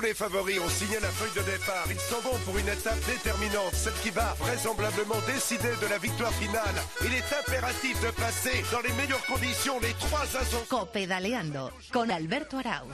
[0.00, 1.84] Tous les favoris ont signé la feuille de départ.
[1.90, 6.32] Ils s'en vont pour une étape déterminante, celle qui va vraisemblablement décider de la victoire
[6.32, 6.74] finale.
[7.04, 10.64] Il est impératif de passer dans les meilleures conditions les trois ascensions.
[10.70, 12.88] Copedaleando con Alberto Arauz.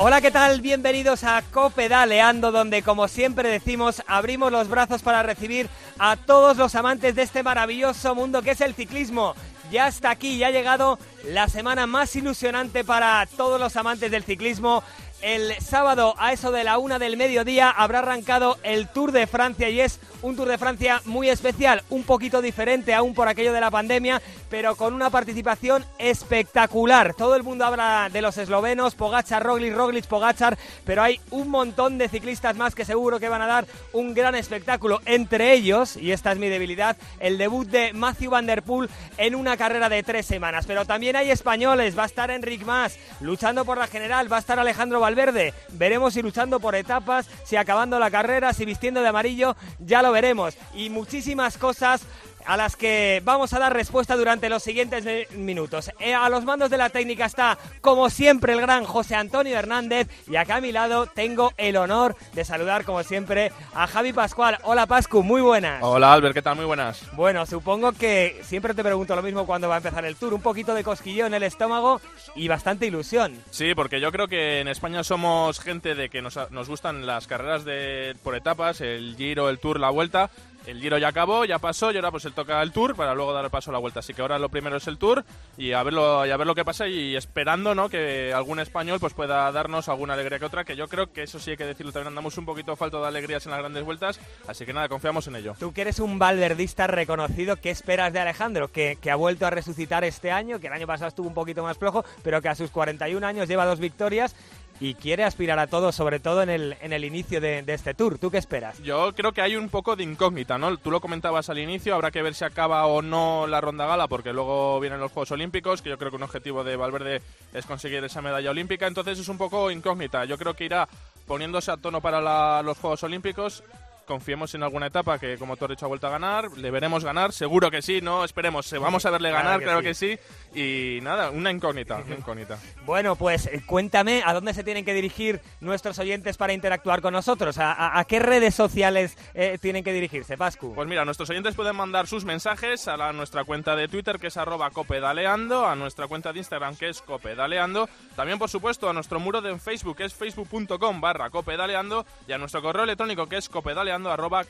[0.00, 0.60] Hola, ¿qué tal?
[0.60, 5.68] Bienvenidos a Copedaleando, donde como siempre decimos, abrimos los brazos para recibir
[6.00, 9.36] a todos los amantes de este maravilloso mundo que es el ciclismo.
[9.70, 14.24] Ya está aquí, ya ha llegado la semana más ilusionante para todos los amantes del
[14.24, 14.82] ciclismo.
[15.20, 19.68] El sábado a eso de la una del mediodía habrá arrancado el Tour de Francia
[19.68, 23.60] y es un Tour de Francia muy especial, un poquito diferente aún por aquello de
[23.60, 27.14] la pandemia, pero con una participación espectacular.
[27.14, 31.98] Todo el mundo habla de los eslovenos, Pogachar, Roglic, Roglic, Pogachar, pero hay un montón
[31.98, 35.00] de ciclistas más que seguro que van a dar un gran espectáculo.
[35.04, 39.34] Entre ellos, y esta es mi debilidad, el debut de Matthew Van Der Poel en
[39.34, 40.64] una carrera de tres semanas.
[40.66, 44.40] Pero también hay españoles, va a estar Enric Mas luchando por la general, va a
[44.40, 45.54] estar Alejandro Valverde.
[45.70, 50.12] Veremos si luchando por etapas, si acabando la carrera, si vistiendo de amarillo, ya lo
[50.12, 50.54] veremos.
[50.74, 52.02] Y muchísimas cosas
[52.48, 55.90] a las que vamos a dar respuesta durante los siguientes minutos.
[56.00, 60.08] Eh, a los mandos de la técnica está, como siempre, el gran José Antonio Hernández
[60.26, 64.56] y acá a mi lado tengo el honor de saludar, como siempre, a Javi Pascual.
[64.62, 65.82] Hola Pascu, muy buenas.
[65.82, 66.56] Hola Albert, ¿qué tal?
[66.56, 67.02] Muy buenas.
[67.12, 70.40] Bueno, supongo que siempre te pregunto lo mismo cuando va a empezar el tour, un
[70.40, 72.00] poquito de cosquilleo en el estómago
[72.34, 73.36] y bastante ilusión.
[73.50, 77.26] Sí, porque yo creo que en España somos gente de que nos, nos gustan las
[77.26, 80.30] carreras de, por etapas, el Giro, el Tour, la Vuelta,
[80.68, 83.32] el Giro ya acabó, ya pasó y ahora pues él toca el Tour para luego
[83.32, 84.00] dar el paso a la Vuelta.
[84.00, 85.24] Así que ahora lo primero es el Tour
[85.56, 87.88] y a verlo a ver lo que pasa y esperando, ¿no?
[87.88, 91.38] Que algún español pues pueda darnos alguna alegría que otra, que yo creo que eso
[91.38, 94.20] sí hay que decirlo también andamos un poquito falto de alegrías en las grandes vueltas,
[94.46, 95.54] así que nada, confiamos en ello.
[95.58, 98.68] Tú que eres un valverdista reconocido, ¿qué esperas de Alejandro?
[98.68, 101.62] Que, que ha vuelto a resucitar este año, que el año pasado estuvo un poquito
[101.62, 104.36] más flojo, pero que a sus 41 años lleva dos victorias
[104.80, 107.94] y quiere aspirar a todo, sobre todo en el, en el inicio de, de, este
[107.94, 108.18] tour.
[108.18, 108.80] ¿Tú qué esperas?
[108.82, 110.76] Yo creo que hay un poco de incógnita, ¿no?
[110.76, 114.08] Tú lo comentabas al inicio, habrá que ver si acaba o no la ronda gala,
[114.08, 117.22] porque luego vienen los Juegos Olímpicos, que yo creo que un objetivo de Valverde
[117.52, 120.24] es conseguir esa medalla olímpica, entonces es un poco incógnita.
[120.24, 120.88] Yo creo que irá
[121.26, 123.62] poniéndose a tono para la, los Juegos Olímpicos
[124.08, 126.50] confiemos en alguna etapa que, como tú has dicho, ha vuelto a ganar.
[126.56, 128.24] Le veremos ganar, seguro que sí, ¿no?
[128.24, 130.18] Esperemos, vamos a verle ganar, claro que, sí.
[130.54, 132.58] Y nada, una incógnita, una incógnita.
[132.84, 137.58] Bueno, pues cuéntame a dónde se tienen que dirigir nuestros oyentes para interactuar con nosotros.
[137.58, 140.74] ¿A, a, a qué redes sociales eh, tienen que dirigirse, Pascu?
[140.74, 144.28] Pues mira, nuestros oyentes pueden mandar sus mensajes a la, nuestra cuenta de Twitter, que
[144.28, 147.88] es arroba copedaleando, a nuestra cuenta de Instagram, que es copedaleando.
[148.16, 152.38] También, por supuesto, a nuestro muro de Facebook, que es facebook.com barra copedaleando, y a
[152.38, 153.97] nuestro correo electrónico, que es copedaleando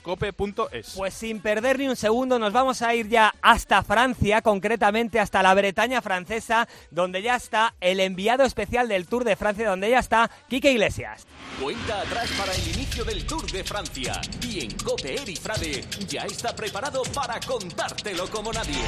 [0.02, 0.94] cope.es.
[0.96, 5.42] Pues sin perder ni un segundo nos vamos a ir ya hasta Francia, concretamente hasta
[5.42, 9.98] la Bretaña francesa, donde ya está el enviado especial del Tour de Francia, donde ya
[9.98, 11.26] está Quique Iglesias.
[11.60, 16.22] Cuenta atrás para el inicio del Tour de Francia y en Cope Eri Frade ya
[16.22, 18.78] está preparado para contártelo como nadie.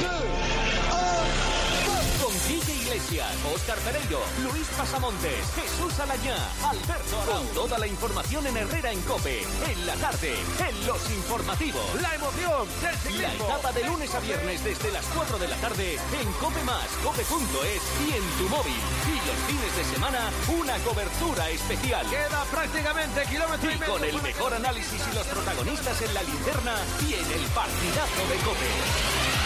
[2.22, 6.34] Con Quique Iglesias, Óscar Pereiro, Luis Pasamontes, Jesús Alañá,
[6.68, 7.36] Alberto Arau.
[7.38, 11.84] Con toda la información en Herrera en Cope, en la tarde, en los informativos.
[12.02, 13.44] La emoción del La ciclismo.
[13.44, 17.82] etapa de lunes a viernes desde las 4 de la tarde en Cope Más, Cope.es
[18.08, 18.74] y en tu móvil.
[19.06, 22.04] Y los fines de semana, una cobertura especial.
[22.10, 23.92] Queda prácticamente kilómetro y, Y medio.
[23.92, 26.74] con el mejor análisis y los protagonistas en la linterna
[27.08, 29.39] y en el partidazo de Cope.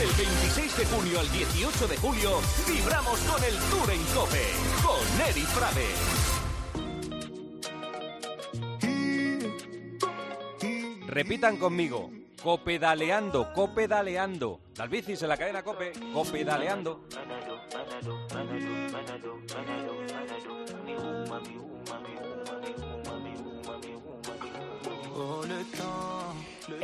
[0.00, 4.46] El 26 de junio al 18 de julio vibramos con el Tour en Cope
[4.82, 5.86] con Eri Frade.
[11.06, 12.10] Repitan conmigo.
[12.42, 14.60] Copedaleando, copedaleando.
[14.76, 17.06] Las bicis en la cadena Cope, copedaleando.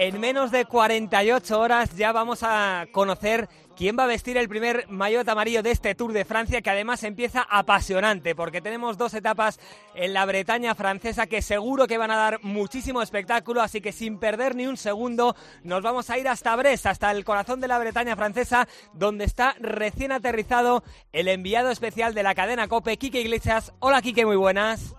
[0.00, 4.86] En menos de 48 horas ya vamos a conocer quién va a vestir el primer
[4.88, 9.58] maillot amarillo de este Tour de Francia, que además empieza apasionante, porque tenemos dos etapas
[9.96, 14.20] en la Bretaña francesa que seguro que van a dar muchísimo espectáculo, así que sin
[14.20, 15.34] perder ni un segundo
[15.64, 19.56] nos vamos a ir hasta Brest, hasta el corazón de la Bretaña francesa, donde está
[19.58, 23.72] recién aterrizado el enviado especial de la cadena Cope, Quique Iglesias.
[23.80, 24.94] Hola Quique, muy buenas.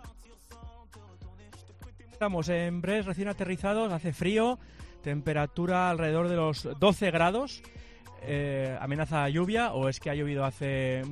[2.12, 4.60] Estamos en Brest recién aterrizados, hace frío,
[5.02, 7.62] temperatura alrededor de los 12 grados.
[8.22, 11.04] Eh, amenaza lluvia o es que ha llovido hace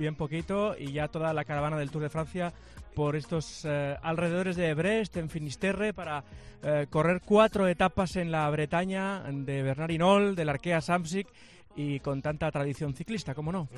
[0.00, 2.52] bien poquito y ya toda la caravana del Tour de Francia
[2.96, 6.24] por estos eh, alrededores de Brest, en Finisterre, para
[6.62, 11.28] eh, correr cuatro etapas en la Bretaña de Bernard Hinault, del Arkea Samsic
[11.76, 13.68] y con tanta tradición ciclista, ¿cómo no?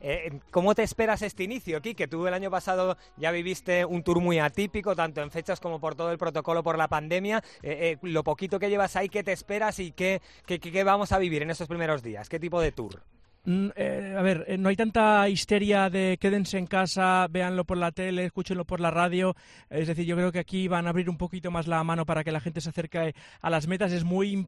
[0.00, 4.20] Eh, ¿Cómo te esperas este inicio, Que Tú el año pasado ya viviste un tour
[4.20, 7.42] muy atípico, tanto en fechas como por todo el protocolo por la pandemia.
[7.62, 11.12] Eh, eh, lo poquito que llevas ahí, ¿qué te esperas y qué, qué, qué vamos
[11.12, 12.28] a vivir en estos primeros días?
[12.28, 13.02] ¿Qué tipo de tour?
[13.48, 17.78] Mm, eh, a ver, eh, no hay tanta histeria de quédense en casa, véanlo por
[17.78, 19.34] la tele, escúchenlo por la radio.
[19.70, 22.24] Es decir, yo creo que aquí van a abrir un poquito más la mano para
[22.24, 23.90] que la gente se acerque a las metas.
[23.92, 24.46] Es muy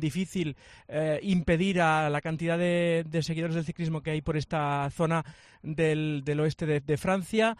[0.00, 0.56] difícil
[0.88, 5.24] eh, impedir a la cantidad de, seguidores del ciclismo que hay por esta zona
[5.62, 7.56] del, oeste de Francia.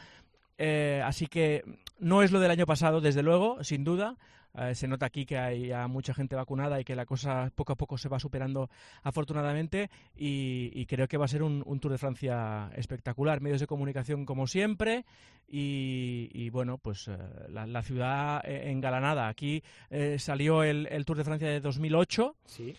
[1.05, 1.63] así que
[2.01, 4.17] no es lo del año pasado, desde luego, sin duda.
[4.57, 7.77] Eh, se nota aquí que hay mucha gente vacunada y que la cosa poco a
[7.77, 8.71] poco se va superando
[9.03, 13.41] afortunadamente y, creo que va a ser un, Tour de Francia espectacular.
[13.41, 15.05] Medios de comunicación como siempre
[15.49, 17.17] y, bueno, pues eh,
[17.51, 19.29] la, ciudad eh, engalanada.
[19.29, 19.63] Aquí
[20.19, 22.37] salió el, Tour de Francia de 2008.
[22.47, 22.75] Sí.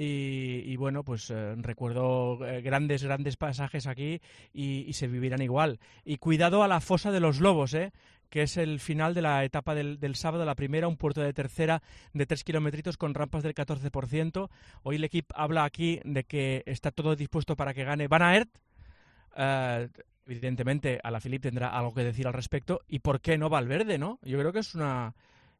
[0.00, 4.20] Y, bueno, pues recuerdo grandes, grandes pasajes aquí
[4.52, 5.80] y, y, se vivirán igual.
[6.04, 7.92] Y cuidado a la fosa de los lobos, ¿eh?
[8.30, 11.82] Que es el final de la etapa del, sábado, la primera, un puerto de tercera
[12.12, 14.48] de 3 kilómetros con rampas del 14%.
[14.82, 18.50] Hoy el equipo habla aquí de que está todo dispuesto para que gane Van Aert.
[19.36, 19.88] Uh,
[20.26, 22.82] evidentemente, a la Philippe tendrá algo que decir al respecto.
[22.88, 24.18] ¿Y por qué no Valverde, no?
[24.22, 25.14] Yo creo que es una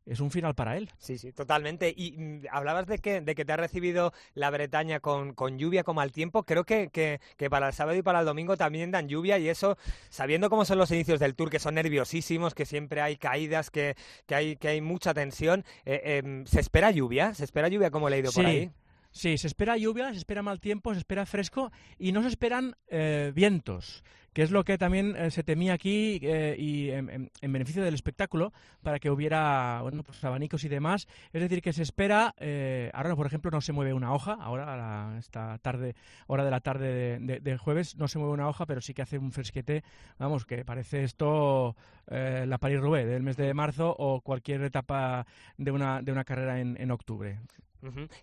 [0.08, 0.90] es un final para él.
[0.98, 1.92] Sí, sí, totalmente.
[1.94, 5.84] Y mm, hablabas de que, de que te ha recibido la Bretaña con, con lluvia,
[5.84, 6.42] con mal tiempo.
[6.44, 9.76] Creo que, que, para el sábado y para el domingo también dan lluvia y eso,
[10.08, 13.96] sabiendo cómo son los inicios del Tour, que son nerviosísimos, que siempre hay caídas, que,
[14.26, 17.34] que, hay, que hay mucha tensión, eh, em, ¿se espera lluvia?
[17.34, 18.70] ¿Se espera lluvia como he leído por ahí?
[19.10, 22.76] Sí, se espera lluvia, se espera mal tiempo, se espera fresco y no se esperan
[22.88, 24.02] eh, vientos
[24.38, 28.52] que es lo que también eh, se temía aquí eh, y en, beneficio del espectáculo
[28.84, 31.08] para que hubiera bueno pues abanicos y demás.
[31.32, 35.14] Es decir que se espera eh, ahora por ejemplo no se mueve una hoja ahora
[35.14, 35.96] a esta tarde
[36.28, 39.18] hora de la tarde de, jueves no se mueve una hoja pero sí que hace
[39.18, 39.82] un fresquete
[40.18, 41.74] vamos que parece esto
[42.06, 45.26] la Paris Roubaix del mes de marzo o cualquier etapa
[45.56, 47.40] de una de una carrera en, en octubre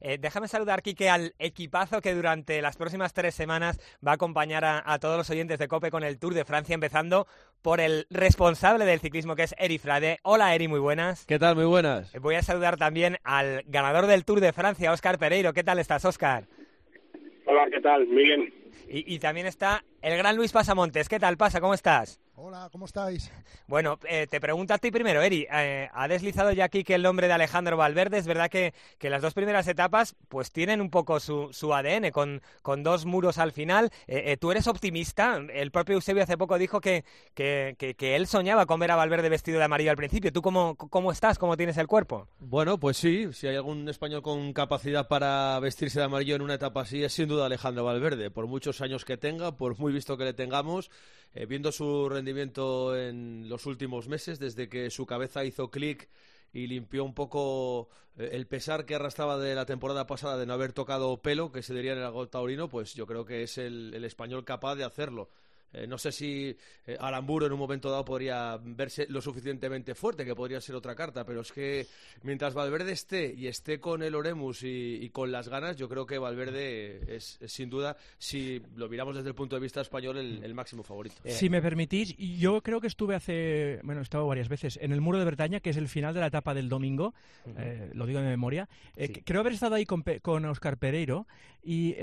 [0.02, 4.64] eh, déjame saludar, Quique, al equipazo que durante las próximas tres semanas va a acompañar
[4.66, 7.28] a, todos los oyentes de COPE con el Tour de Francia, empezando
[7.62, 10.20] por el responsable del ciclismo, que es Eri Frade.
[10.24, 11.26] Hola, Eri, muy buenas.
[11.26, 11.56] ¿Qué tal?
[11.56, 12.14] Muy buenas.
[12.14, 15.54] Eh, voy a saludar también al ganador del Tour de Francia, Óscar Pereiro.
[15.54, 16.46] ¿Qué tal estás, Óscar?
[17.46, 18.08] Hola, ¿qué tal?
[18.08, 18.54] Muy bien.
[18.90, 21.10] Y, y también está el gran Luis Pasamontes.
[21.10, 21.62] ¿Qué tal, Pasa?
[21.62, 22.20] ¿Cómo estás?
[22.38, 23.32] Hola, ¿cómo estáis?
[23.66, 25.48] Bueno, eh, te pregunto a ti primero, Eri.
[25.50, 28.18] Eh, ha deslizado ya aquí que el nombre de Alejandro Valverde.
[28.18, 32.42] Es verdad que, las dos primeras etapas pues tienen un poco su, su ADN, con,
[32.62, 33.90] con, dos muros al final.
[34.08, 35.38] Eh, ¿Tú eres optimista?
[35.38, 39.30] El propio Eusebio hace poco dijo que, que, que, él soñaba con ver a Valverde
[39.30, 40.34] vestido de amarillo al principio.
[40.34, 41.40] ¿Tú cómo, cómo estás?
[41.40, 42.28] ¿Cómo tienes el cuerpo?
[42.40, 43.32] Bueno, pues sí.
[43.32, 47.14] Si hay algún español con capacidad para vestirse de amarillo en una etapa así, es
[47.14, 48.30] sin duda Alejandro Valverde.
[48.30, 50.92] Por muchos años que tenga, por muy visto que le tengamos,
[51.48, 56.10] viendo su rendimiento en los últimos meses, desde que su cabeza hizo clic
[56.54, 60.54] y limpió un poco eh, el pesar que arrastraba de la temporada pasada de no
[60.54, 63.58] haber tocado pelo, que se diría en el gol taurino, pues yo creo que es
[63.58, 65.30] el español capaz de hacerlo.
[65.76, 66.56] Eh, no sé si
[66.88, 70.96] eh, Aramburo en un momento dado podría verse lo suficientemente fuerte, que podría ser otra
[70.96, 71.86] carta, pero es que
[72.24, 76.18] mientras Valverde esté y esté con el Oremus y, con las ganas, yo creo que
[76.18, 80.84] Valverde es, sin duda, si lo miramos desde el punto de vista español, el, máximo
[80.84, 81.16] favorito.
[81.26, 84.94] Eh, si me permitís, yo creo que estuve hace, bueno, he estado varias veces en
[84.94, 87.14] el Muro de Bretaña, que es el final de la etapa del domingo,
[87.94, 88.70] lo digo de memoria.
[89.26, 91.28] Creo haber estado ahí con, con Oscar Pereiro
[91.62, 91.96] y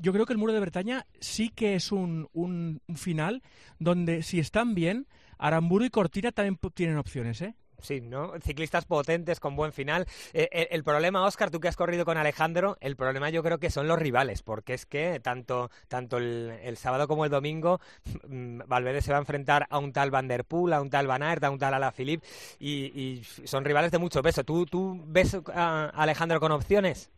[0.00, 3.42] yo creo que el Muro de Bretaña sí que es un, un, final
[3.78, 5.06] donde si están bien,
[5.38, 7.54] Aramburu y Cortina también tienen opciones, ¿eh?
[7.82, 8.32] Sí, ¿no?
[8.40, 10.06] Ciclistas potentes con buen final.
[10.32, 13.70] Eh, el, problema, Oscar, tú que has corrido con Alejandro, el problema yo creo que
[13.70, 17.80] son los rivales, porque es que tanto, tanto el, sábado como el domingo
[18.28, 21.06] mm, Valverde se va a enfrentar a un tal Van Der Poel, a un tal
[21.06, 22.26] Van Aert, a un tal Alaphilippe,
[22.58, 24.44] y, y son rivales de mucho peso.
[24.44, 27.10] ¿Tú, tú ves a Alejandro con opciones?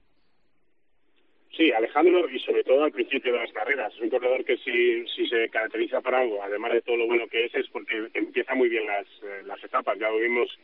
[1.63, 3.95] Sí, Alejandro, y sobre todo al principio de las carreras.
[3.95, 7.29] Es un corredor que si, si se caracteriza para algo, además de todo lo bueno
[7.29, 9.97] que es, es porque empieza muy bien las, eh, las etapas.
[9.97, 10.59] Ya lo vimos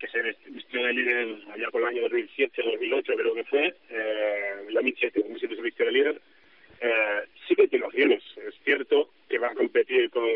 [0.00, 4.66] que se vistió de líder allá por el año 2007, 2008 creo que fue, eh,
[4.72, 6.20] 2007, 2007 se vistió de líder.
[6.80, 8.24] Eh, sí que tiene opciones.
[8.48, 10.28] Es cierto que va a competir con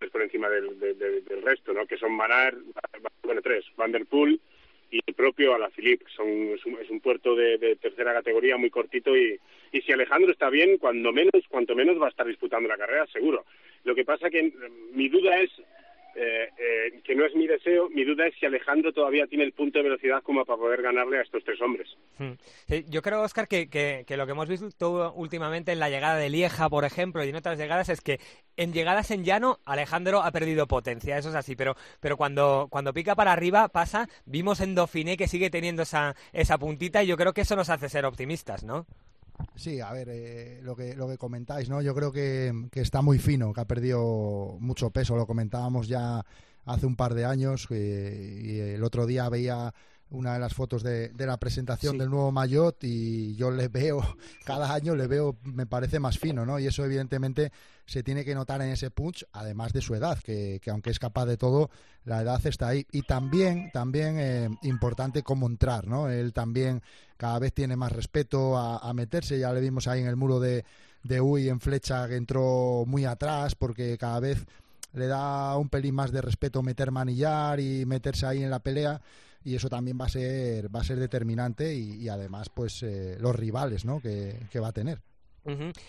[0.00, 1.86] pues, por encima del, del, resto, ¿no?
[1.86, 2.56] Que son Manar,
[3.22, 4.40] bueno, tres, Van der Poel,
[4.90, 6.04] y el propio Alaphilippe.
[6.14, 9.38] Son, es, un, es un puerto de, tercera categoría muy cortito y,
[9.72, 13.06] y si Alejandro está bien, cuando menos, cuanto menos va a estar disputando la carrera,
[13.06, 13.44] seguro.
[13.84, 15.50] Lo que pasa que mm, mi duda es
[16.16, 19.52] eh, eh, que no es mi deseo, mi duda es si Alejandro todavía tiene el
[19.52, 21.88] punto de velocidad como para poder ganarle a estos tres hombres.
[22.18, 22.32] Hmm.
[22.88, 26.68] yo creo, Oscar, que, que, lo que hemos visto últimamente en la llegada de Lieja,
[26.68, 28.20] por ejemplo, y en otras llegadas, es que
[28.56, 32.94] en llegadas en llano Alejandro ha perdido potencia, eso es así, pero, pero cuando, cuando
[32.94, 37.16] pica para arriba pasa, vimos en Dauphiné que sigue teniendo esa, esa puntita y yo
[37.16, 38.86] creo que eso nos hace ser optimistas, ¿no?
[39.56, 41.80] Sí, a ver, eh, lo, que, lo que comentáis, ¿no?
[41.82, 45.16] Yo creo que, está muy fino, que ha perdido mucho peso.
[45.16, 46.24] Lo comentábamos ya
[46.64, 49.74] hace un par de años y el otro día veía
[50.14, 54.00] una de las fotos de, la presentación del nuevo Mayotte y yo le veo,
[54.44, 56.58] cada año le veo, me parece más fino, ¿no?
[56.58, 57.52] Y eso evidentemente
[57.86, 61.26] se tiene que notar en ese punch, además de su edad, que, aunque es capaz
[61.26, 61.70] de todo,
[62.04, 62.86] la edad está ahí.
[62.92, 66.08] Y también, también eh, importante cómo entrar, ¿no?
[66.08, 66.82] Él también
[67.16, 70.64] cada vez tiene más respeto a, meterse, ya le vimos ahí en el muro de,
[71.02, 74.46] de Uy en flecha que entró muy atrás porque cada vez
[74.94, 79.00] le da un pelín más de respeto meter manillar y meterse ahí en la pelea
[79.44, 83.36] y eso también va a ser va a ser determinante y, además pues eh, los
[83.36, 84.00] rivales ¿no?
[84.00, 85.00] que, va a tener.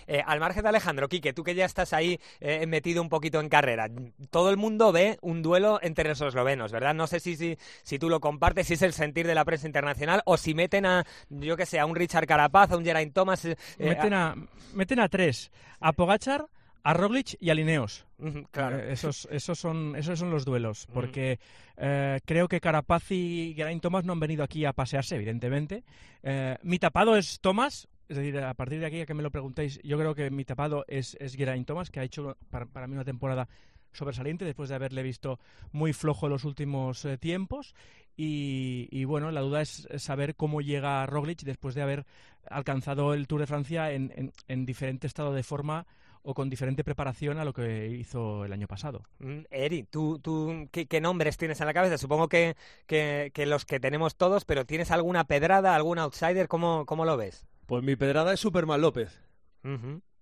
[0.06, 3.40] Eh, al margen de Alejandro, Quique, tú que ya estás ahí eh, metido un poquito
[3.40, 3.90] en carrera,
[4.30, 6.94] todo el mundo ve un duelo entre los eslovenos, ¿verdad?
[6.94, 9.66] No sé si, si, si tú lo compartes, si es el sentir de la prensa
[9.66, 13.14] internacional o si meten a, yo que sé, a un Richard Carapaz, a un Geraint
[13.14, 13.48] Thomas.
[13.80, 14.36] meten, a,
[14.74, 16.48] meten a tres, a Pogachar,
[16.86, 18.06] a Roglic y a Lineos.
[18.52, 18.78] claro.
[18.78, 21.40] Eh, esos, esos, son, esos son los duelos, porque
[21.78, 25.84] eh, creo que Carapaz y Geraint Thomas no han venido aquí a pasearse, evidentemente.
[26.22, 29.32] Eh, mi tapado es Thomas, es decir, a partir de aquí, a que me lo
[29.32, 32.86] preguntéis, yo creo que mi tapado es, es Geraint Thomas, que ha hecho para, para
[32.86, 33.50] mí una temporada
[33.92, 35.40] sobresaliente después de haberle visto
[35.72, 37.74] muy flojo los últimos tiempos.
[38.16, 42.06] Y, bueno, la duda es saber cómo llega Roglic después de haber
[42.48, 45.88] alcanzado el Tour de Francia en, en, en diferente estado de forma
[46.26, 49.04] o con diferente preparación a lo que hizo el año pasado.
[49.20, 51.98] Mm, Eri, ¿tú, tú qué, nombres tienes en la cabeza?
[51.98, 52.56] Supongo que,
[52.88, 56.48] que, los que tenemos todos, pero ¿tienes alguna pedrada, algún outsider?
[56.48, 57.46] ¿Cómo, cómo lo ves?
[57.68, 59.22] Pues mi pedrada es Superman López.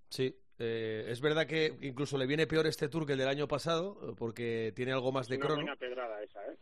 [0.09, 3.47] Sí, eh, es verdad que incluso le viene peor este tour que el del año
[3.47, 5.63] pasado, porque tiene algo más de crono.
[5.63, 6.57] Una pedrada esa, ¿eh?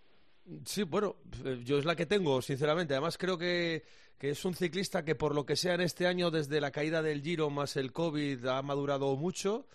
[0.66, 2.94] Sí, bueno, eh, yo es la que tengo, sinceramente.
[2.94, 3.84] Además, creo que,
[4.18, 7.02] que, es un ciclista que, por lo que sea en este año, desde la caída
[7.02, 9.68] del Giro más el COVID, ha madurado mucho.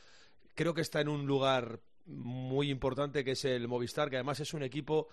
[0.55, 4.55] Creo que está en un lugar muy importante que es el Movistar, que además es
[4.55, 5.09] un equipo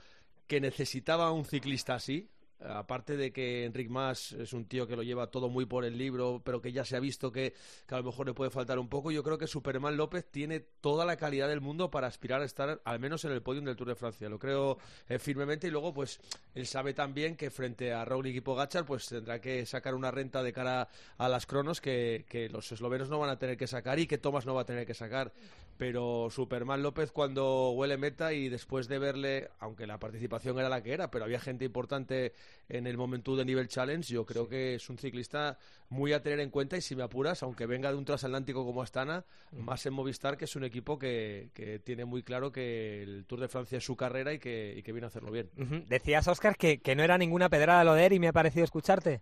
[0.48, 2.30] que necesitaba un ciclista así.
[2.66, 5.98] Aparte de que Enric Mas es un tío que lo lleva todo muy por el
[5.98, 7.54] libro, pero que ya se ha visto que,
[7.90, 11.06] a lo mejor le puede faltar un poco, yo creo que Superman López tiene toda
[11.06, 13.90] la calidad del mundo para aspirar a estar al menos en el podium del Tour
[13.90, 14.30] de Francia.
[14.30, 14.78] Lo creo
[15.08, 16.20] eh, firmemente y luego pues
[16.56, 20.44] él sabe también que frente a Roglic y Pogachar pues tendrá que sacar una renta
[20.44, 24.00] de cara a las cronos que, que los eslovenos no van a tener que sacar
[24.00, 25.34] y que Thomas no va a tener que sacar.
[25.78, 30.84] Pero Superman López cuando huele meta y después de verle, aunque la participación era la
[30.84, 32.34] que era, pero había gente importante
[32.70, 34.14] en el momento de nivel challenge.
[34.14, 35.58] Yo creo que es un ciclista
[35.90, 38.82] muy a tener en cuenta y si me apuras, aunque venga de un transatlántico como
[38.82, 41.50] Astana, más en Movistar, que es un equipo que,
[41.84, 45.08] tiene muy claro que el Tour de Francia es su carrera y que, viene a
[45.08, 45.50] hacerlo bien.
[45.88, 49.22] Decías, Oscar, que, no era ninguna pedrada lo de él y me ha parecido escucharte.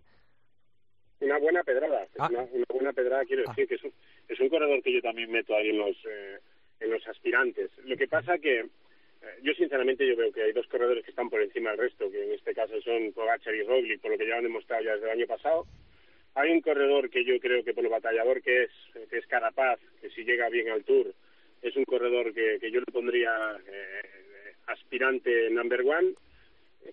[1.20, 2.28] Una buena pedrada, ah.
[2.30, 3.68] una, buena pedrada quiero decir, ah.
[3.68, 3.92] que es un,
[4.28, 6.38] es un corredor que yo también meto ahí en los, eh,
[6.80, 7.70] en los aspirantes.
[7.84, 8.66] Lo que pasa que
[9.42, 12.24] yo sinceramente yo veo que hay dos corredores que están por encima del resto, que
[12.24, 15.06] en este caso son Pogacar y Roglic, por lo que ya han demostrado ya desde
[15.06, 15.66] el año pasado.
[16.34, 18.70] Hay un corredor que yo creo que por lo batallador que es,
[19.10, 21.12] que es Carapaz, que si llega bien al Tour,
[21.60, 26.14] es un corredor que, que yo le pondría eh, aspirante number one.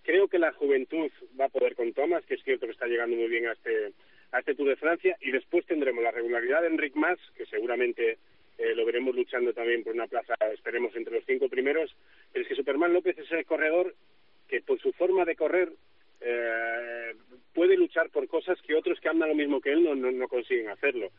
[0.03, 1.09] Creo que la juventud
[1.39, 3.93] va a poder con Thomas, que es cierto que está llegando muy bien a este,
[4.31, 8.17] a este Tour de Francia, y después tendremos la regularidad de Enric Mas, que seguramente
[8.59, 11.95] eh, lo veremos luchando también por una plaza, esperemos, entre los cinco primeros,
[12.33, 13.95] pero es que Superman López es el corredor
[14.49, 15.71] que por su forma de correr
[16.19, 17.13] eh,
[17.53, 20.67] puede luchar por cosas que otros que andan lo mismo que él no, no, consiguen
[20.67, 21.09] hacerlo.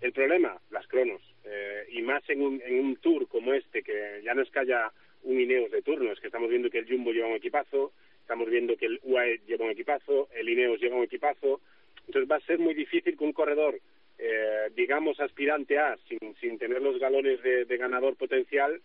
[0.00, 4.20] El problema, las cronos, eh, y más en un, en un tour como este, que
[4.24, 4.90] ya no es que haya
[5.22, 8.48] un Ineos de turno, es que estamos viendo que el Jumbo lleva un equipazo, estamos
[8.50, 11.60] viendo que el UAE lleva un equipazo, el Ineos lleva un equipazo,
[12.08, 13.78] entonces va a ser muy difícil que un corredor
[14.18, 18.80] eh, digamos, aspirante a, sin, sin tener los galones de, ganador potencial,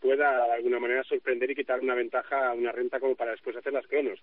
[0.00, 3.56] pueda de alguna manera sorprender y quitar una ventaja a una renta como para después
[3.56, 4.20] hacer las cronos.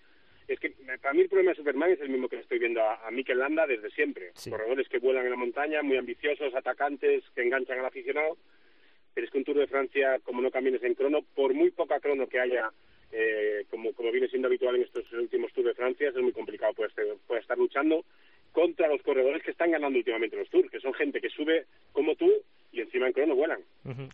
[0.47, 2.81] Es que para mí el problema de Superman es el mismo que le estoy viendo
[2.81, 4.31] a, a Mikel Landa desde siempre.
[4.49, 8.37] Corredores que vuelan en la montaña, muy ambiciosos, atacantes, que enganchan al aficionado.
[9.13, 11.99] Pero es que un Tour de Francia, como no camines en crono, por muy poca
[11.99, 12.71] crono que haya,
[13.11, 16.73] eh, como, como viene siendo habitual en estos últimos Tours de Francia, es muy complicado.
[16.73, 16.91] Puede
[17.27, 18.03] puede estar luchando
[18.53, 22.15] contra los corredores que están ganando últimamente los Tours, que son gente que sube como
[22.15, 22.31] tú
[22.71, 23.59] y encima en crono vuelan.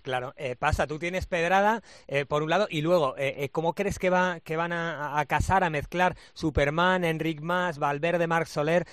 [0.02, 4.00] claro, eh, pasa, tú tienes Pedrada eh, por un lado y luego, eh, ¿cómo crees
[4.00, 8.86] que, va, que van a, casar, a mezclar Superman, Enric Mas, Valverde, Marc Soler?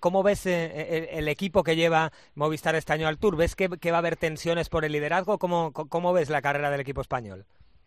[0.00, 3.36] ¿Cómo ves el, equipo que lleva Movistar este año al Tour?
[3.36, 5.38] ¿Ves que, va a haber tensiones por el liderazgo?
[5.38, 7.44] ¿Cómo, ¿Cómo ves la carrera del equipo español?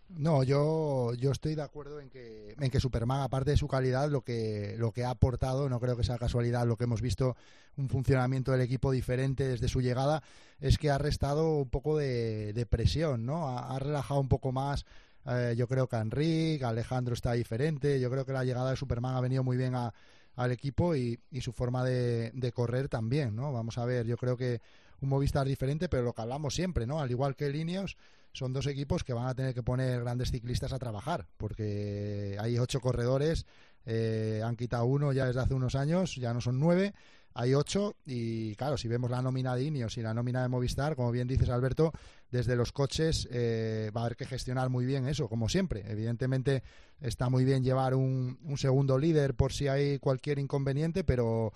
[0.09, 4.09] No, yo, yo estoy de acuerdo en que, en que Superman, aparte de su calidad,
[4.09, 7.35] lo que, lo que ha aportado, no creo que sea casualidad lo que hemos visto,
[7.75, 10.21] un funcionamiento del equipo diferente desde su llegada,
[10.59, 13.49] es que ha restado un poco de, presión, ¿no?
[13.57, 14.85] Ha, relajado un poco más.
[15.25, 17.99] Eh, yo creo que Enrique, Alejandro está diferente.
[17.99, 21.41] Yo creo que la llegada de Superman ha venido muy bien al equipo y, y
[21.41, 23.51] su forma de, de correr también, ¿no?
[23.51, 24.61] Vamos a ver, yo creo que
[25.01, 26.99] un Movistar diferente, pero lo que hablamos siempre, ¿no?
[26.99, 27.97] Al igual que Líneos,
[28.35, 32.59] son dos equipos que van a tener que poner grandes ciclistas a trabajar, porque hay
[32.59, 33.45] ocho corredores,
[33.85, 36.93] eh, han quitado uno ya desde hace unos años, ya no son nueve,
[37.33, 40.95] hay ocho y claro, si vemos la nómina de Ineos y la nómina de Movistar,
[40.95, 41.91] como bien dices Alberto,
[42.31, 45.83] desde los coches eh, va a haber que gestionar muy bien eso, como siempre.
[45.89, 46.63] Evidentemente
[47.01, 51.51] está muy bien llevar un, un segundo líder por si hay cualquier inconveniente, pero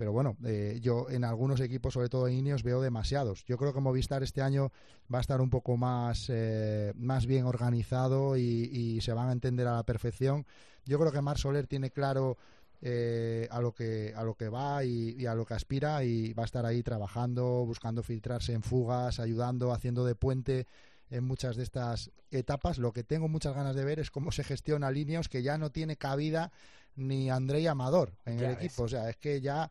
[0.00, 3.44] pero bueno, eh, yo en algunos equipos, sobre todo en Ineos, veo demasiados.
[3.44, 4.72] Yo creo que Movistar este año
[5.12, 9.66] va a estar un poco más, eh, más bien organizado y, se van a entender
[9.66, 10.46] a la perfección.
[10.86, 12.38] Yo creo que Mar Soler tiene claro
[12.80, 16.44] eh, a lo que a lo que va y, a lo que aspira y va
[16.44, 20.66] a estar ahí trabajando, buscando filtrarse en fugas, ayudando, haciendo de puente
[21.10, 22.78] en muchas de estas etapas.
[22.78, 25.68] Lo que tengo muchas ganas de ver es cómo se gestiona Ineos, que ya no
[25.68, 26.52] tiene cabida
[26.96, 28.84] ni André Amador en el equipo.
[28.84, 29.70] O sea, es que ya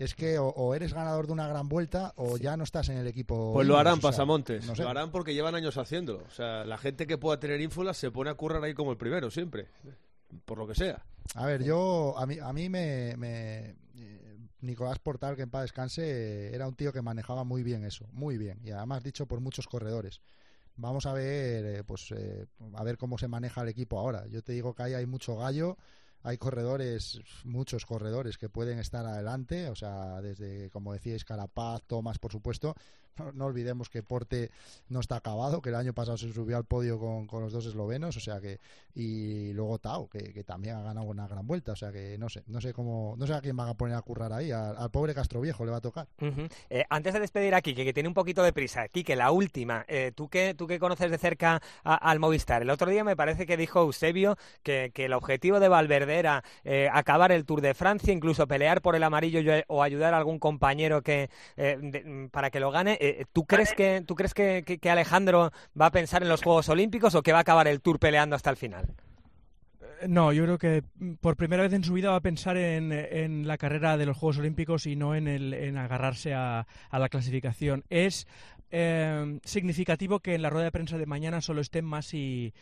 [0.00, 3.06] es que o, eres ganador de una gran vuelta o ya no estás en el
[3.06, 3.52] equipo.
[3.52, 4.66] Pues lo harán, pasamontes.
[4.78, 6.24] Lo harán porque llevan años haciéndolo.
[6.26, 8.96] O sea, la gente que pueda tener ínfulas se pone a currar ahí como el
[8.96, 9.66] primero, siempre.
[10.46, 11.04] Por lo que sea.
[11.34, 15.62] A ver, yo, a mí, a mí me, me eh, Nicolás Portal, que en paz
[15.62, 18.58] descanse, era un tío que manejaba muy bien eso, muy bien.
[18.64, 20.22] Y además dicho por muchos corredores.
[20.76, 24.26] Vamos a ver, eh, pues, eh, a ver cómo se maneja el equipo ahora.
[24.28, 25.76] Yo te digo que ahí hay mucho gallo
[26.22, 32.18] hay corredores, muchos corredores que pueden estar adelante, o sea, desde, como decíais, Carapaz, Tomás,
[32.18, 32.74] por supuesto,
[33.34, 34.50] no, olvidemos que Porte
[34.88, 38.16] no está acabado, que el año pasado se subió al podio con, los dos eslovenos,
[38.16, 38.60] o sea que
[38.94, 42.42] y luego Tao, que, también ha ganado una gran vuelta, o sea que no sé,
[42.46, 45.14] no sé cómo, no sé a quién van a poner a currar ahí, al, pobre
[45.14, 46.08] Castro Viejo le va a tocar.
[46.70, 49.84] Eh, antes de despedir a Kike, que tiene un poquito de prisa, Kike, la última,
[49.88, 53.46] eh, tú que tú que conoces de cerca al Movistar, el otro día me parece
[53.46, 58.12] que dijo Eusebio que, el objetivo de Valverde era eh, acabar el Tour de Francia,
[58.12, 61.30] incluso pelear por el amarillo o ayudar a algún compañero que
[62.30, 62.98] para que lo gane.
[63.10, 67.14] Eh, ¿Tú crees, que, ¿tú crees que, Alejandro va a pensar en los Juegos Olímpicos
[67.14, 68.94] o que va a acabar el Tour peleando hasta el final?
[69.80, 70.82] Eh, no, yo creo que
[71.20, 74.38] por primera vez en su vida va a pensar en, la carrera de los Juegos
[74.38, 77.84] Olímpicos y no en, el, en agarrarse a, la clasificación.
[77.90, 78.26] Es
[78.70, 82.52] eh, significativo que en la rueda de prensa de mañana solo estén más y,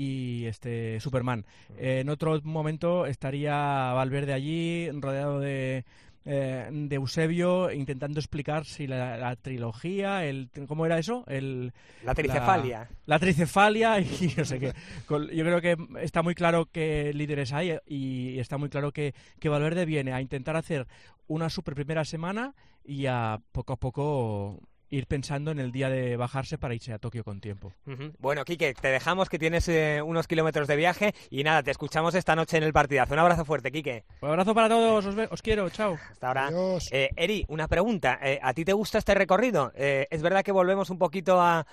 [0.00, 1.44] este Superman.
[1.76, 5.84] en otro momento estaría Valverde allí, rodeado de,
[6.24, 11.24] eh, de Eusebio intentando explicar si la, trilogía, el ¿cómo era eso?
[11.26, 11.72] El,
[12.04, 12.88] la tricefalia.
[13.06, 14.72] La, tricefalia y no sé qué.
[15.08, 19.48] Yo creo que está muy claro que líderes hay y está muy claro que, que
[19.48, 20.86] Valverde viene a intentar hacer
[21.26, 22.54] una super primera semana
[22.84, 26.98] y a poco a poco ir pensando en el día de bajarse para irse a
[26.98, 27.74] Tokio con tiempo.
[28.18, 32.14] Bueno, Quique, te dejamos que tienes eh, unos kilómetros de viaje y nada, te escuchamos
[32.14, 33.14] esta noche en el partidazo.
[33.14, 34.04] Un abrazo fuerte, Quique.
[34.20, 35.98] Un abrazo para todos, os, quiero, chao.
[36.10, 36.50] Hasta ahora.
[36.90, 38.18] Eh, Eri, una pregunta.
[38.22, 39.72] Eh, ¿A ti te gusta este recorrido?
[39.74, 41.66] es verdad que volvemos un poquito a,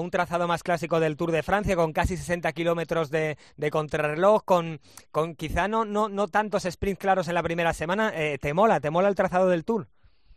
[0.00, 3.36] un trazado más clásico del Tour de Francia, con casi 60 kilómetros de,
[3.70, 4.80] contrarreloj, con,
[5.10, 8.12] con quizá no, no, no tantos sprints claros en la primera semana.
[8.40, 8.80] ¿Te mola?
[8.80, 9.88] ¿Te mola el trazado del Tour?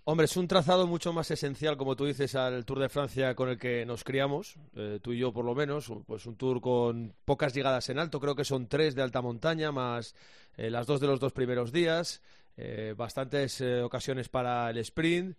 [0.03, 3.49] Hombre, es un trazado mucho más esencial, como tú dices, al Tour de Francia con
[3.49, 7.13] el que nos criamos, eh, tú y yo por lo menos, pues un tour con
[7.23, 10.15] pocas llegadas en alto, creo que son tres de alta montaña, más
[10.57, 12.23] eh, las dos de los dos primeros días,
[12.57, 15.37] eh, bastantes ocasiones para el sprint.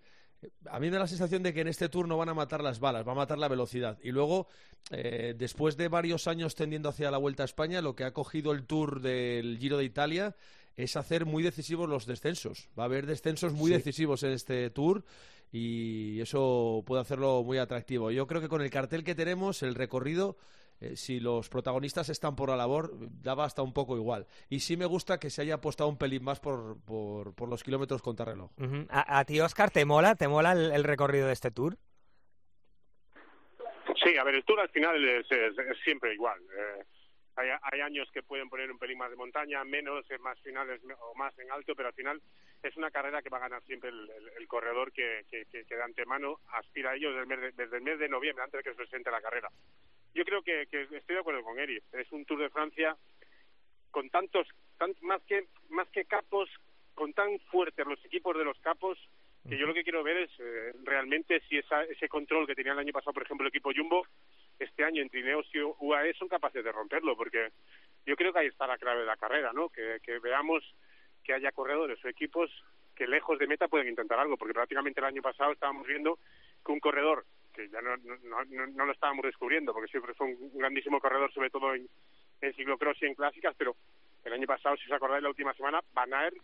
[0.70, 2.62] A mí me da la sensación de que en este tour no van a matar
[2.62, 3.98] las balas, va a matar la velocidad.
[4.02, 4.48] Y luego,
[4.90, 8.64] después de varios años tendiendo hacia la Vuelta a España, lo que ha cogido el
[8.64, 10.34] tour del Giro de Italia
[10.76, 12.68] es hacer muy decisivos los descensos.
[12.78, 15.04] Va a haber descensos muy decisivos en este tour
[15.50, 18.10] y eso puede hacerlo muy atractivo.
[18.10, 20.36] Yo creo que con el cartel que tenemos, el recorrido,
[20.82, 22.90] eh, si los protagonistas están por la labor,
[23.22, 24.26] daba hasta un poco igual.
[24.48, 28.02] Y sí me gusta que se haya apostado un pelín más por, por, los kilómetros
[28.02, 28.50] contra reloj.
[28.88, 31.76] ¿A, ti, Oscar, te mola, te mola el, recorrido de este tour?
[34.02, 35.26] Sí, a ver, el tour al final es,
[35.84, 36.40] siempre igual.
[36.40, 36.84] Eh,
[37.36, 41.14] hay, años que pueden poner un pelín más de montaña, menos, en más finales o
[41.14, 42.20] más en alto, pero al final
[42.62, 46.90] es una carrera que va a ganar siempre el, corredor que, que, de antemano aspira
[46.90, 48.76] a ello desde el, mes de, desde el mes de noviembre, antes de que se
[48.76, 49.48] presente la carrera.
[50.14, 51.80] Yo creo que, estoy de acuerdo con Eri.
[51.92, 52.96] Es un Tour de Francia
[53.90, 54.46] con tantos,
[55.00, 56.48] más que más que capos,
[56.94, 58.98] con tan fuertes los equipos de los capos,
[59.48, 62.72] que yo lo que quiero ver es eh, realmente si esa, ese control que tenía
[62.72, 64.06] el año pasado, por ejemplo, el equipo Jumbo,
[64.58, 67.50] este año entre Ineos y UAE son capaces de romperlo, porque
[68.06, 69.68] yo creo que ahí está la clave de la carrera, ¿no?
[69.68, 70.62] Que, que veamos
[71.24, 72.50] que haya corredores o equipos
[72.94, 76.18] que lejos de meta pueden intentar algo, porque prácticamente el año pasado estábamos viendo
[76.64, 80.58] que un corredor, que ya no, no, no, lo estábamos descubriendo, porque siempre fue un
[80.58, 81.88] grandísimo corredor, sobre todo en,
[82.40, 83.76] en ciclocross y en clásicas, pero
[84.24, 86.36] el año pasado, si os acordáis, la última semana, Van Aert,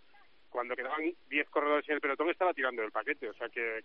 [0.49, 3.29] cuando quedaban 10 corredores en el pelotón, estaba tirando del paquete.
[3.29, 3.85] O sea que,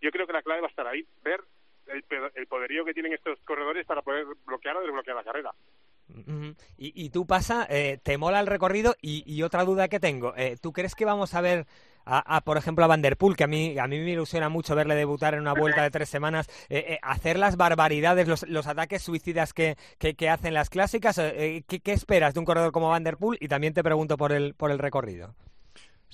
[0.00, 1.40] yo creo que la clave va a estar ahí, ver
[1.88, 5.54] el, poderío que tienen estos corredores para poder bloquear o desbloquear la carrera.
[6.76, 8.94] Y, tú pasa, eh, ¿te mola el recorrido?
[9.00, 11.66] Y, otra duda que tengo, eh, ¿tú crees que vamos a ver
[12.08, 14.76] a, por ejemplo, a Van Der Poel, que a mí, a mí me ilusiona mucho
[14.76, 19.02] verle debutar en una vuelta de tres semanas, eh, hacer las barbaridades, los, los ataques
[19.02, 21.16] suicidas que, que, hacen las clásicas?
[21.16, 23.38] ¿qué, ¿qué, esperas de un corredor como Van Der Poel?
[23.40, 25.34] Y también te pregunto por el, por el recorrido.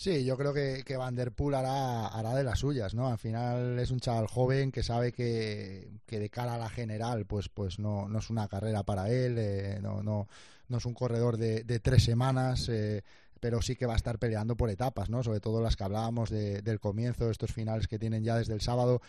[0.03, 3.07] Sí, yo creo que, que Van hará, hará de las suyas, ¿no?
[3.07, 7.25] Al final es un chaval joven que sabe que, que de cara a la general,
[7.25, 10.27] pues, pues no, no es una carrera para él, eh, no, no,
[10.67, 13.05] no es un corredor de, de tres semanas, eh,
[13.39, 15.23] pero sí que va a estar peleando por etapas, ¿no?
[15.23, 18.61] Sobre todo las que hablábamos de, del comienzo, estos finales que tienen ya desde el
[18.61, 19.03] sábado,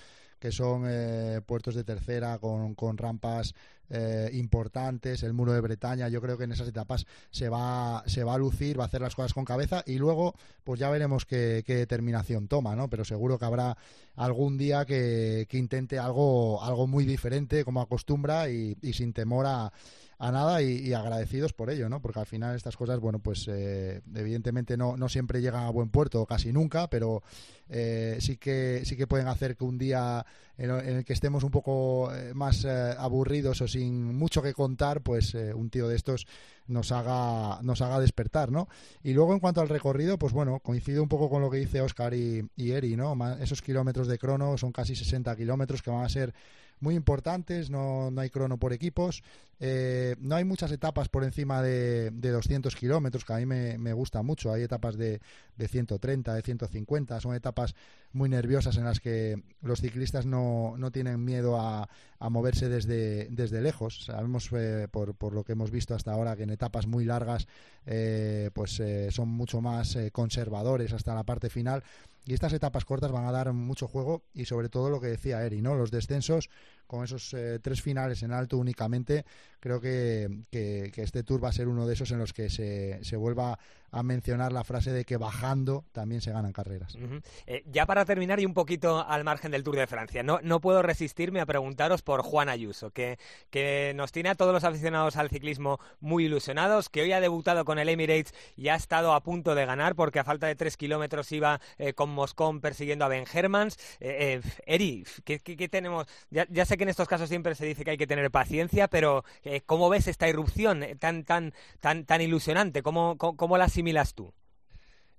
[0.43, 3.55] que son eh, puertos de tercera con, con rampas
[3.89, 8.25] eh, importantes, el muro de Bretaña, yo creo que en esas etapas se va, se
[8.25, 11.25] va a lucir, va a hacer las cosas con cabeza y luego pues ya veremos
[11.25, 12.89] qué, determinación toma, ¿no?
[12.89, 13.77] Pero seguro que habrá
[14.17, 19.45] algún día que, que intente algo, algo muy diferente como acostumbra y, y sin temor
[19.45, 19.71] a
[20.19, 22.01] a nada y, agradecidos por ello, ¿no?
[22.01, 25.89] Porque al final estas cosas, bueno, pues eh, evidentemente no, no siempre llegan a buen
[25.89, 27.23] puerto, casi nunca, pero
[27.69, 30.25] eh, sí que sí que pueden hacer que un día
[30.57, 35.33] en, el que estemos un poco eh, más aburridos o sin mucho que contar, pues
[35.33, 36.27] un tío de estos
[36.67, 38.67] nos haga nos haga despertar, ¿no?
[39.03, 41.81] Y luego en cuanto al recorrido, pues bueno, coincide un poco con lo que dice
[41.81, 43.15] Oscar y, y Eri, ¿no?
[43.39, 46.33] Esos kilómetros de crono son casi 60 kilómetros que van a ser
[46.83, 49.23] muy importantes, no, no hay crono por equipos,
[49.59, 53.77] eh, no hay muchas etapas por encima de, de 200 kilómetros, que a mí me,
[53.77, 55.21] me, gusta mucho, hay etapas de,
[55.55, 57.73] de 130, de 150, son etapas
[58.11, 61.87] muy nerviosas en las que los ciclistas no, no tienen miedo a,
[62.19, 66.35] a, moverse desde, desde lejos, sabemos eh, por, por, lo que hemos visto hasta ahora
[66.35, 67.47] que en etapas muy largas
[67.85, 71.83] eh, pues son mucho más conservadores hasta la parte final,
[72.25, 75.45] y estas etapas cortas van a dar mucho juego y sobre todo lo que decía
[75.45, 75.75] Eri, ¿no?
[75.75, 76.49] Los descensos
[76.93, 79.25] con esos eh, tres finales en alto únicamente,
[79.59, 83.03] creo que, que, este tour va a ser uno de esos en los que se,
[83.03, 83.57] se vuelva
[83.93, 86.97] a mencionar la frase de que bajando también se ganan carreras.
[87.45, 90.59] Eh, ya para terminar y un poquito al margen del Tour de Francia, no, no
[90.59, 93.19] puedo resistirme a preguntaros por Juan Ayuso, que,
[93.51, 97.65] que nos tiene a todos los aficionados al ciclismo muy ilusionados, que hoy ha debutado
[97.65, 100.75] con el Emirates y ha estado a punto de ganar porque a falta de tres
[100.75, 103.77] kilómetros iba eh, con Moscón persiguiendo a Ben Hermans.
[103.99, 106.07] Eh, Eri, ¿qué, qué, tenemos?
[106.31, 108.87] Ya, ya, sé que en estos casos siempre se dice que hay que tener paciencia,
[108.87, 109.23] pero
[109.67, 112.81] ¿cómo ves esta irrupción tan, tan, tan, tan ilusionante?
[112.81, 113.69] ¿Cómo, cómo, cómo la
[114.15, 114.33] tú?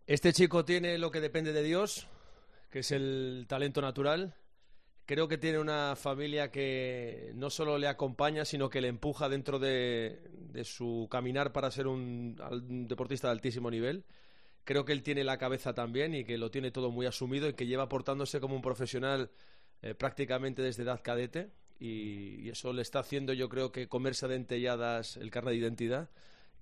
[0.07, 2.07] Este chico tiene lo que depende de Dios,
[2.71, 4.35] que es el talento natural.
[5.07, 9.59] Creo que tiene una familia que no solo le acompaña, sino que le empuja dentro
[9.59, 10.21] de,
[10.65, 12.37] su caminar para ser un,
[12.89, 14.05] deportista de altísimo nivel.
[14.65, 17.55] Creo que él tiene la cabeza también y que lo tiene todo muy asumido y
[17.55, 19.31] que lleva portándose como un profesional
[19.83, 21.51] eh, prácticamente desde edad cadete.
[21.79, 25.61] Y, y, eso le está haciendo, yo creo que comerse a dentelladas el carnet de
[25.61, 26.09] identidad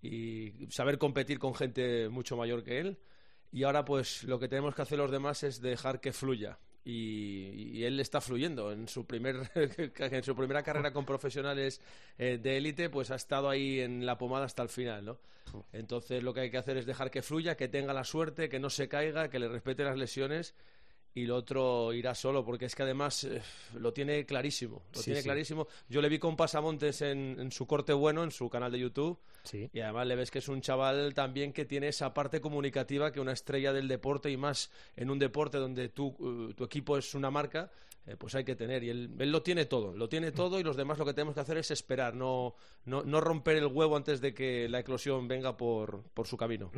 [0.02, 2.98] y saber competir con gente mucho mayor que él.
[3.52, 6.58] Y ahora pues lo que tenemos que hacer los demás es dejar que fluya.
[6.84, 8.72] Y, él está fluyendo.
[8.72, 11.80] En su, primer, en su primera carrera con profesionales
[12.18, 15.18] eh, de élite, pues ha estado ahí en la pomada hasta el final, ¿no?
[15.72, 18.58] Entonces lo que hay que hacer es dejar que fluya, que tenga la suerte, que
[18.58, 20.54] no se caiga, que le respete las lesiones
[21.14, 23.42] y lo otro irá solo, porque es que además eh,
[23.78, 24.82] lo tiene clarísimo.
[24.94, 25.66] Lo tiene clarísimo.
[25.88, 29.18] Yo le vi con Pasamontes en, en, su corte bueno, en su canal de YouTube.
[29.72, 33.20] Y además le ves que es un chaval también que tiene esa parte comunicativa que
[33.20, 37.14] una estrella del deporte y más en un deporte donde tú, eh, tu equipo es
[37.14, 37.70] una marca,
[38.06, 38.82] eh, pues hay que tener.
[38.82, 41.40] Y él, lo tiene todo, lo tiene todo y los demás lo que tenemos que
[41.40, 45.56] hacer es esperar, no, no, no romper el huevo antes de que la eclosión venga
[45.56, 46.70] por, por su camino.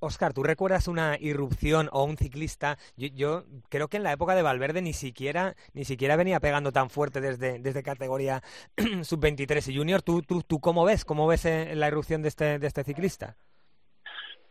[0.00, 2.76] Oscar, ¿tú recuerdas una irrupción o un ciclista?
[2.96, 6.90] Yo, creo que en la época de Valverde ni siquiera, ni siquiera venía pegando tan
[6.90, 8.42] fuerte desde, desde categoría
[9.02, 10.02] sub-23 y junior.
[10.02, 11.04] ¿Tú, tú, ¿Tú cómo ves?
[11.04, 13.36] ¿Cómo ves eh, la irrupción de este, de este ciclista?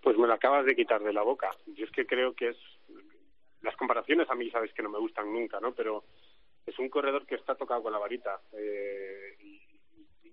[0.02, 1.50] Pues me lo acabas de quitar de la boca.
[1.76, 2.58] Yo es que creo que es...
[3.64, 5.74] Las comparaciones a mí sabes que no me gustan nunca, ¿no?
[5.74, 6.04] Pero
[6.66, 8.40] es un corredor que está tocado con la varita.
[8.54, 9.62] Eh, y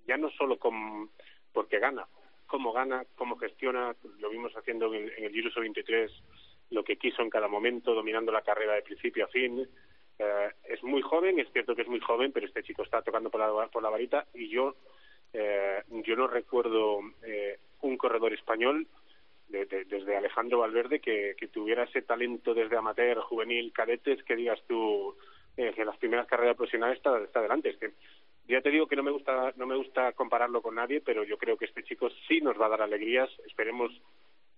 [0.06, 1.10] ya no solo con,
[1.52, 2.06] porque gana,
[2.46, 6.10] cómo gana, cómo gestiona, lo vimos haciendo en, el Giro 23
[6.70, 9.68] lo que quiso en cada momento, dominando la carrera de principio a fin.
[10.18, 13.30] Eh, es muy joven, es cierto que es muy joven, pero este chico está tocando
[13.30, 14.76] por la, por la varita y yo,
[15.32, 18.86] eh, yo no recuerdo eh, un corredor español
[19.50, 25.16] desde Alejandro Valverde que, que, tuviera ese talento desde amateur, juvenil, cadetes, que digas tú
[25.56, 27.70] eh, que las primeras carreras profesionales está, está adelante.
[27.70, 27.92] Es que
[28.48, 31.36] ya te digo que no me gusta no me gusta compararlo con nadie, pero yo
[31.38, 33.28] creo que este chico sí nos va a dar alegrías.
[33.46, 33.92] Esperemos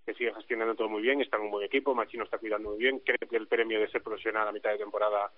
[0.04, 2.78] que siga gestionando todo muy bien, está en un buen equipo, Machino está cuidando muy
[2.78, 5.30] bien, creo que el premio de ser profesional a mitad de temporada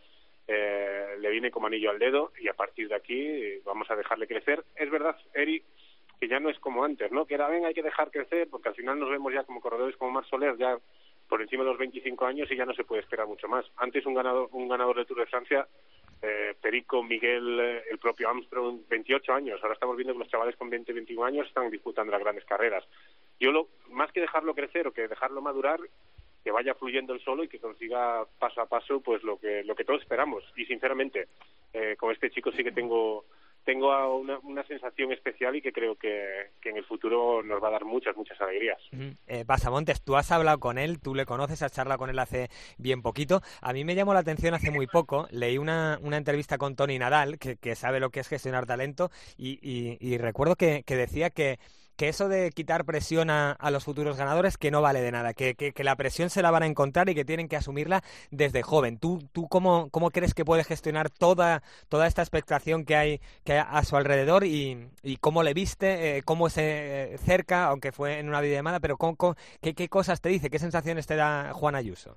[0.47, 3.97] eh, le viene como anillo al dedo y a partir de aquí eh, vamos a
[3.97, 4.65] dejarle crecer.
[4.75, 5.63] Es verdad, Eri,
[6.21, 7.27] que ya no es como antes, ¿no?
[7.27, 9.97] Que era, ven, hay que dejar crecer porque al final nos vemos ya como corredores
[9.97, 10.79] como Mar Soler, ya
[11.29, 13.65] por encima de los 25 años y ya no se puede esperar mucho más.
[13.77, 15.67] Antes un ganador, un ganador de Tour de Francia,
[16.23, 19.61] eh, Perico, Miguel, eh, el propio Armstrong, 28 años.
[19.63, 22.85] Ahora estamos viendo que los chavales con 20, 21 años están disputando las grandes carreras.
[23.39, 25.81] Yo lo, más que dejarlo crecer o que dejarlo madurar,
[26.43, 29.75] que vaya fluyendo el solo y que consiga paso a paso pues lo que lo
[29.75, 30.45] que todos esperamos.
[30.57, 31.29] Y sinceramente,
[31.73, 33.25] eh, con este chico sí que tengo
[33.65, 37.69] tengo una, una, sensación especial y que creo que, que, en el futuro nos va
[37.69, 38.79] a dar muchas, muchas alegrías.
[39.27, 42.49] Eh, Pasamontes, tú has hablado con él, tú le conoces, has charlado con él hace
[42.79, 43.41] bien poquito.
[43.61, 46.99] A mí me llamó la atención hace muy poco, leí una, una entrevista con Tony
[46.99, 50.97] Nadal, que, que sabe lo que es gestionar talento, y, y, y recuerdo que, que
[50.97, 51.59] decía que
[51.97, 55.55] que eso de quitar presión a, los futuros ganadores que no vale de nada, que,
[55.55, 58.99] que, la presión se la van a encontrar y que tienen que asumirla desde joven.
[58.99, 63.59] ¿Tú, tú cómo, cómo crees que puede gestionar toda, toda esta expectación que hay, que
[63.59, 68.19] a su alrededor y, y cómo le viste, eh, cómo se eh, cerca, aunque fue
[68.19, 68.99] en una videollamada, pero
[69.61, 72.17] qué, qué cosas te dice, qué sensaciones te da Juan Ayuso?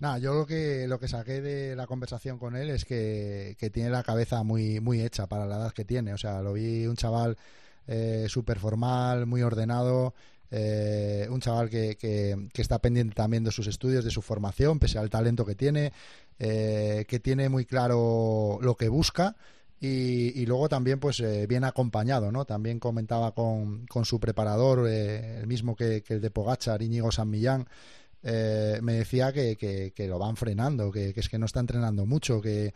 [0.00, 3.68] Nada, yo lo que, lo que saqué de la conversación con él es que, que
[3.68, 6.14] tiene la cabeza muy, muy hecha para la edad que tiene.
[6.14, 7.36] O sea, lo vi un chaval
[7.90, 10.14] eh, súper formal, muy ordenado.
[10.52, 14.98] Eh, un chaval que, que, está pendiente también de sus estudios, de su formación, pese
[14.98, 15.92] al talento que tiene,
[16.38, 19.36] eh, que tiene muy claro lo que busca
[19.80, 22.44] y, luego también pues eh, bien acompañado, ¿no?
[22.44, 27.66] También comentaba con, con su preparador, el mismo que, el de Pogachar, Íñigo San Millán,
[28.22, 32.40] eh, me decía que, que, lo van frenando, que, es que no está entrenando mucho,
[32.40, 32.72] que,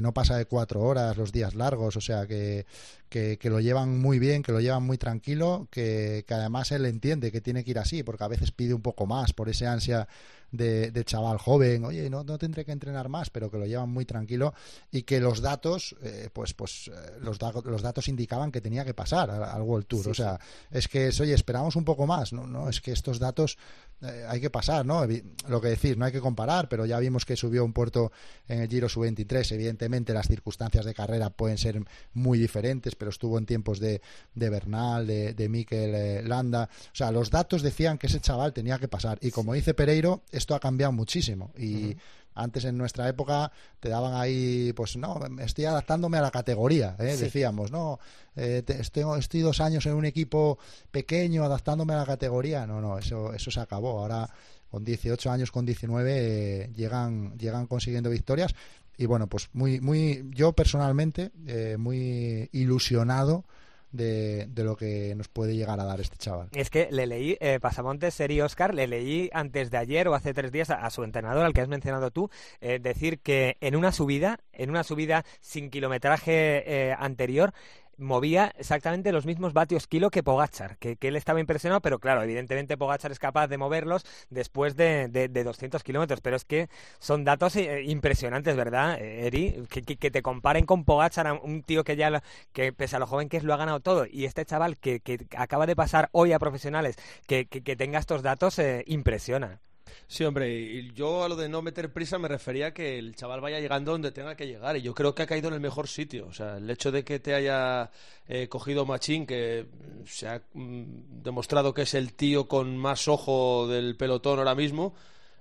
[0.00, 2.66] no pasa de cuatro horas los días largos, o sea, que,
[3.08, 7.32] que, lo llevan muy bien, que lo llevan muy tranquilo, que, que además él entiende
[7.32, 10.08] que tiene que ir así, porque a veces pide un poco más por ese ansia
[10.52, 14.04] de, chaval joven, oye, no, no tendré que entrenar más, pero que lo llevan muy
[14.04, 14.54] tranquilo
[14.90, 18.94] y que los datos, eh, pues, pues eh, los, los datos indicaban que tenía que
[18.94, 20.08] pasar al, World Tour.
[20.08, 20.38] o sea,
[20.70, 23.58] es que, oye, esperamos un poco más, no, no, es que estos datos
[24.02, 25.06] eh, hay que pasar, ¿no?
[25.48, 28.12] Lo que decir, no hay que comparar, pero ya vimos que subió un puerto
[28.46, 29.52] en el Giro Sub-23.
[29.52, 31.82] Evidentemente, las circunstancias de carrera pueden ser
[32.12, 34.02] muy diferentes, pero estuvo en tiempos de,
[34.34, 36.68] de Bernal, de, de Mikel Landa.
[36.92, 39.18] O sea, los datos decían que ese chaval tenía que pasar.
[39.22, 41.52] Y como dice Pereiro, esto ha cambiado muchísimo.
[41.56, 41.96] Y
[42.36, 47.16] antes en nuestra época te daban ahí, pues no, estoy adaptándome a la categoría, ¿eh?
[47.16, 47.98] decíamos, no,
[48.36, 50.58] eh, estoy, estoy, dos años en un equipo
[50.90, 52.66] pequeño adaptándome a la categoría.
[52.66, 54.00] No, no, eso, eso se acabó.
[54.00, 54.28] Ahora
[54.70, 58.54] con 18 años, con 19, eh, llegan, llegan consiguiendo victorias.
[58.98, 61.30] Y bueno, pues muy, muy, yo personalmente,
[61.78, 63.44] muy ilusionado
[63.92, 66.48] de, lo que nos puede llegar a dar este chaval.
[66.52, 70.34] Es que le leí, eh, Pasamontes, Seri Oscar, le leí antes de ayer o hace
[70.34, 73.92] tres días a, su entrenador, al que has mencionado tú, eh, decir que en una
[73.92, 77.52] subida, en una subida sin kilometraje eh, anterior,
[77.98, 82.76] movía exactamente los mismos vatios kilo que Pogachar, que, él estaba impresionado, pero claro, evidentemente
[82.76, 87.56] Pogachar es capaz de moverlos después de, de, 200 kilómetros, pero es que son datos
[87.56, 89.66] eh, impresionantes, ¿verdad, Eri?
[89.70, 93.28] Que, que, te comparen con Pogachar, un tío que ya, que pese a lo joven
[93.28, 95.00] que es, lo ha ganado todo, y este chaval que,
[95.36, 99.60] acaba de pasar hoy a profesionales, que, tenga estos datos, eh, impresiona.
[100.08, 103.14] Sí, hombre, y yo a lo de no meter prisa me refería a que el
[103.16, 105.60] chaval vaya llegando donde tenga que llegar y yo creo que ha caído en el
[105.60, 106.26] mejor sitio.
[106.26, 107.90] O sea, el hecho de que te haya
[108.28, 109.66] eh, cogido Machín, que
[110.06, 114.94] se ha mm, demostrado que es el tío con más ojo del pelotón ahora mismo,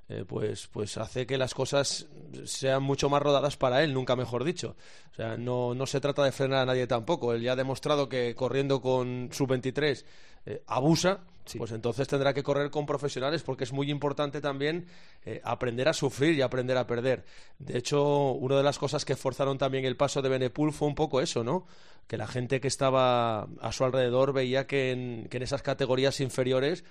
[0.07, 2.07] eh, pues, pues hace que las cosas
[2.43, 4.75] sean mucho más rodadas para él, nunca mejor dicho.
[5.11, 7.33] O sea, no, no se trata de frenar a nadie tampoco.
[7.33, 10.05] Él ya ha demostrado que corriendo con su 23
[10.45, 11.21] eh, abusa,
[11.57, 14.85] pues entonces tendrá que correr con profesionales porque es muy importante también
[15.25, 17.25] eh, aprender a sufrir y aprender a perder.
[17.57, 20.95] De hecho, una de las cosas que forzaron también el paso de Benepul fue un
[20.95, 21.65] poco eso, ¿no?
[22.07, 26.19] Que la gente que estaba a su alrededor veía que en, que en esas categorías
[26.19, 26.83] inferiores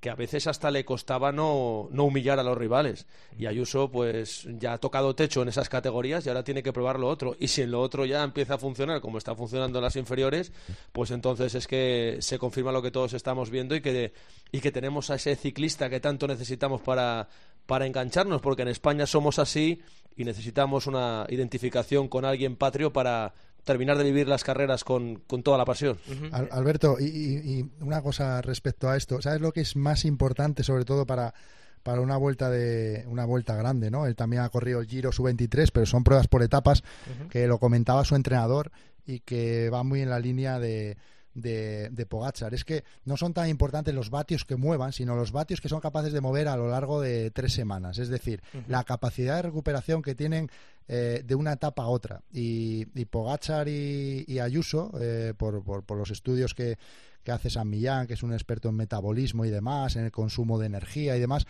[0.00, 3.06] que a veces hasta le costaba no, no humillar a los rivales.
[3.36, 7.00] Y Ayuso, pues ya ha tocado techo en esas categorías y ahora tiene que probar
[7.00, 7.36] lo otro.
[7.40, 10.52] Y si en lo otro ya empieza a funcionar como está funcionando en las inferiores,
[10.92, 14.12] pues entonces es que se confirma lo que todos estamos viendo y que,
[14.52, 17.28] y que tenemos a ese ciclista que tanto necesitamos para,
[17.66, 19.82] para engancharnos, porque en España somos así
[20.16, 23.34] y necesitamos una identificación con alguien patrio para
[23.68, 25.96] terminar de vivir las carreras con, con toda la pasión.
[26.32, 30.84] Al- Alberto, y, una cosa respecto a esto, ¿sabes lo que es más importante, sobre
[30.84, 31.34] todo para,
[31.82, 34.06] para una vuelta de una vuelta grande, ¿no?
[34.06, 36.82] Él también ha corrido el Giro Sub-23, pero son pruebas por etapas,
[37.30, 38.72] que lo comentaba su entrenador
[39.06, 40.96] y que va muy en la línea de,
[41.40, 42.54] de, de Pogačar.
[42.54, 45.80] Es que no son tan importantes los vatios que muevan, sino los vatios que son
[45.80, 47.98] capaces de mover a lo largo de tres semanas.
[47.98, 50.50] Es decir, la capacidad de recuperación que tienen
[50.88, 52.22] eh, de una etapa a otra.
[52.32, 56.78] Y, y Pogačar y, y Ayuso, eh, por, por, por los estudios que,
[57.22, 60.58] que hace San Millán, que es un experto en metabolismo y demás, en el consumo
[60.58, 61.46] de energía y demás,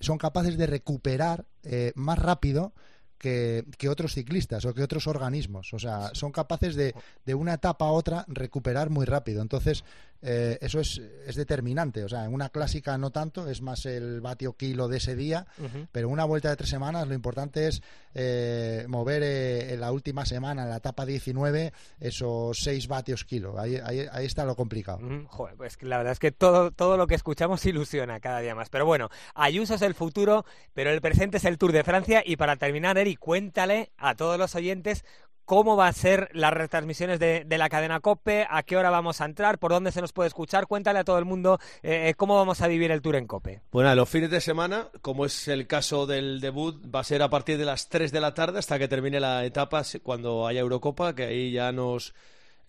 [0.00, 2.72] son capaces de recuperar eh, más rápido
[3.20, 5.72] que, que otros ciclistas o que otros organismos.
[5.74, 6.94] O sea, son capaces de,
[7.26, 9.42] de una etapa a otra recuperar muy rápido.
[9.42, 9.84] Entonces,
[10.22, 12.04] eh, eso es, es determinante.
[12.04, 15.46] O sea, en una clásica no tanto, es más el vatio kilo de ese día,
[15.92, 17.82] pero en una vuelta de tres semanas lo importante es
[18.14, 23.58] eh, mover eh, en la última semana, en la etapa 19, esos 6 vatios kilo.
[23.58, 24.98] Ahí, ahí, ahí está lo complicado.
[25.00, 28.54] Mm, Joder, pues la verdad es que todo, todo lo que escuchamos ilusiona cada día
[28.54, 28.68] más.
[28.68, 32.22] Pero bueno, Ayuso es el futuro, pero el presente es el Tour de Francia.
[32.24, 35.04] Y para terminar, Eri, cuéntale a todos los oyentes
[35.44, 39.20] cómo va a ser las retransmisiones de, de la cadena COPE, a qué hora vamos
[39.20, 40.68] a entrar, por dónde se nos puede escuchar.
[40.68, 43.62] Cuéntale a todo el mundo eh, cómo vamos a vivir el Tour en COPE.
[43.72, 47.30] Bueno, los fines de semana, como es el caso del debut, va a ser a
[47.30, 51.16] partir de las 3 de la tarde hasta que termine la etapa, cuando haya Eurocopa,
[51.16, 52.14] que ahí ya nos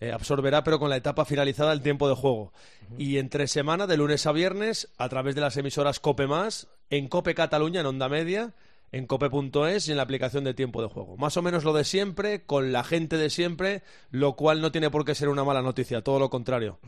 [0.00, 2.52] eh, absorberá, pero con la etapa finalizada el tiempo de juego.
[2.98, 7.06] Y entre semana, de lunes a viernes, a través de las emisoras Cope Más, en
[7.06, 8.54] Cope Cataluña, en Onda Media,
[8.92, 11.16] en cope.es y en la aplicación de tiempo de juego.
[11.16, 14.90] Más o menos lo de siempre, con la gente de siempre, lo cual no tiene
[14.90, 16.78] por qué ser una mala noticia, todo lo contrario.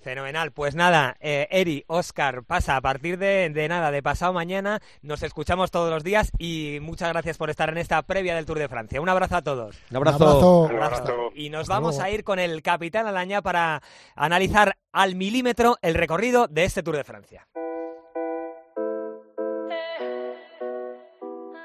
[0.00, 0.52] Fenomenal.
[0.52, 4.80] Pues nada, eh, Eri, Oscar, pasa a partir de, de nada, de pasado mañana.
[5.00, 8.58] Nos escuchamos todos los días y muchas gracias por estar en esta previa del Tour
[8.58, 9.00] de Francia.
[9.00, 9.76] Un abrazo a todos.
[9.90, 10.62] Un abrazo.
[10.64, 11.30] Un abrazo.
[11.34, 13.82] Y nos vamos a ir con el capitán Alaña para
[14.14, 17.46] analizar al milímetro el recorrido de este Tour de Francia.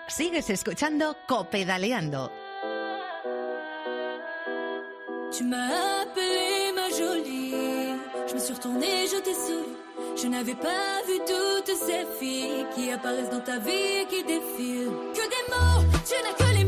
[0.08, 2.32] Sigues escuchando Copedaleando.
[5.32, 7.54] Tu m'as appelée ma jolie.
[8.28, 9.76] Je me suis retournée, je t'ai souri.
[10.16, 14.92] Je n'avais pas vu toutes ces filles qui apparaissent dans ta vie et qui défilent.
[15.14, 16.67] Que des mots, tu n'as que les mots.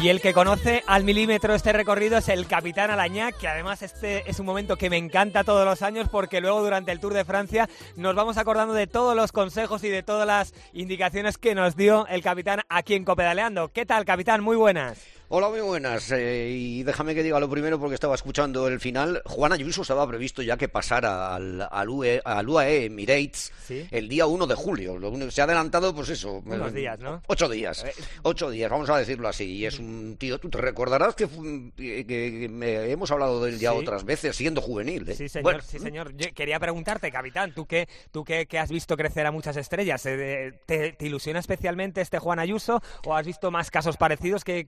[0.00, 4.30] Y el que conoce al milímetro este recorrido es el capitán Alañá, que además este
[4.30, 7.24] es un momento que me encanta todos los años porque luego durante el Tour de
[7.24, 11.74] Francia nos vamos acordando de todos los consejos y de todas las indicaciones que nos
[11.74, 13.72] dio el capitán aquí en Copedaleando.
[13.72, 14.40] ¿Qué tal, capitán?
[14.40, 15.17] Muy buenas.
[15.30, 16.10] Hola, muy buenas.
[16.10, 19.20] eh, y déjame que diga lo primero porque estaba escuchando el final.
[19.26, 23.86] Juan Ayuso estaba previsto ya que pasara al, al, UE, al UAE Emirates Sí.
[23.90, 24.98] el día 1 de julio.
[24.98, 26.42] Lo se ha adelantado, pues eso.
[26.46, 27.20] Unos eh, días, ¿no?
[27.26, 27.84] Ocho días.
[27.84, 27.92] Eh.
[28.22, 29.44] Ocho días, vamos a decirlo así.
[29.44, 31.28] Y es un tío, tú te recordarás que,
[31.76, 33.76] que- que me- hemos hablado de él ya Sí.
[33.76, 35.06] otras veces siendo juvenil.
[35.10, 35.14] ¿eh?
[35.14, 36.16] Sí, señor, Bueno, sí, señor.
[36.16, 40.06] Yo quería preguntarte, capitán, tú que, tú que, que has visto crecer a muchas estrellas,
[40.06, 44.42] eh, ¿te, te ilusiona especialmente este Juan Ayuso o has visto más casos parecidos?
[44.42, 44.64] ¿Qué,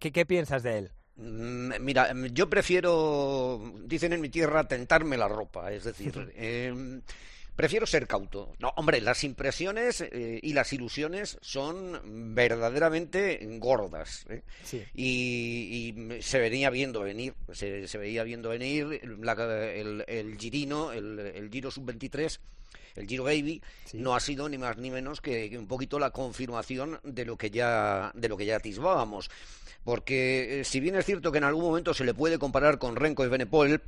[0.00, 0.90] qué, piensas de él?
[1.16, 7.00] Mm, Mira, mm, yo prefiero, dicen en mi tierra, tentarme la ropa, es decir, eh,
[7.54, 8.54] prefiero ser cauto.
[8.58, 14.24] No, hombre, las impresiones eh, y las ilusiones son verdaderamente gordas.
[14.30, 14.42] ¿eh?
[14.64, 14.82] Sí.
[14.94, 19.32] Y, y se venía viendo venir, se, se veía viendo venir la-
[19.72, 22.38] el, el Girino, el, el Giro Sub-23,
[22.96, 26.10] el Giro Baby, no ha sido ni más ni menos que, que un poquito la
[26.10, 29.30] confirmación de lo que ya, de lo que ya atisbábamos.
[29.84, 32.96] Porque eh, si bien es cierto que en algún momento se le puede comparar con
[32.96, 33.82] Renko y Benepol,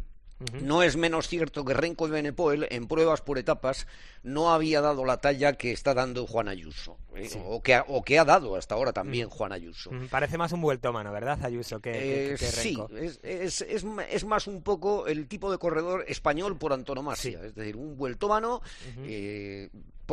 [0.60, 3.86] no es menos cierto que Renko y Benepoel en pruebas por etapas
[4.24, 7.28] no había dado la talla que está dando Juan Ayuso, ¿eh?
[7.44, 9.92] o, que ha, o que ha dado hasta ahora también Juan Ayuso.
[9.92, 11.78] Mm, Parece más un vueltómano, ¿verdad, Ayuso?
[11.78, 12.88] Que, que- Eh, que sí, Renko.
[12.96, 17.54] es, es, es, es más un poco el tipo de corredor español por antonomasia, es
[17.54, 18.62] decir, un vueltómano,
[19.04, 19.68] eh,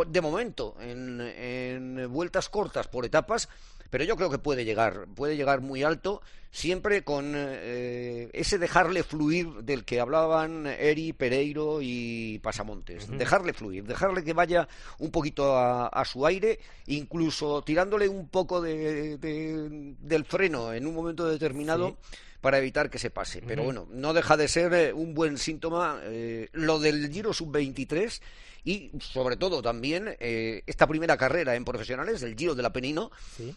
[0.07, 3.49] de momento, en, en vueltas cortas por etapas,
[3.89, 9.03] pero yo creo que puede llegar, puede llegar muy alto, siempre con eh, ese dejarle
[9.03, 14.67] fluir del que hablaban Eri, Pereiro y Pasamontes, dejarle fluir, dejarle que vaya
[14.99, 20.85] un poquito a, a su aire, incluso tirándole un poco de, de- del freno en
[20.87, 21.97] un momento determinado,
[22.41, 23.41] para evitar que se pase.
[23.45, 28.21] Pero bueno, no deja de ser eh, un buen síntoma eh, lo del Giro Sub-23
[28.63, 33.09] y sobre todo también eh, esta primera carrera en profesionales, el Giro del Apenino,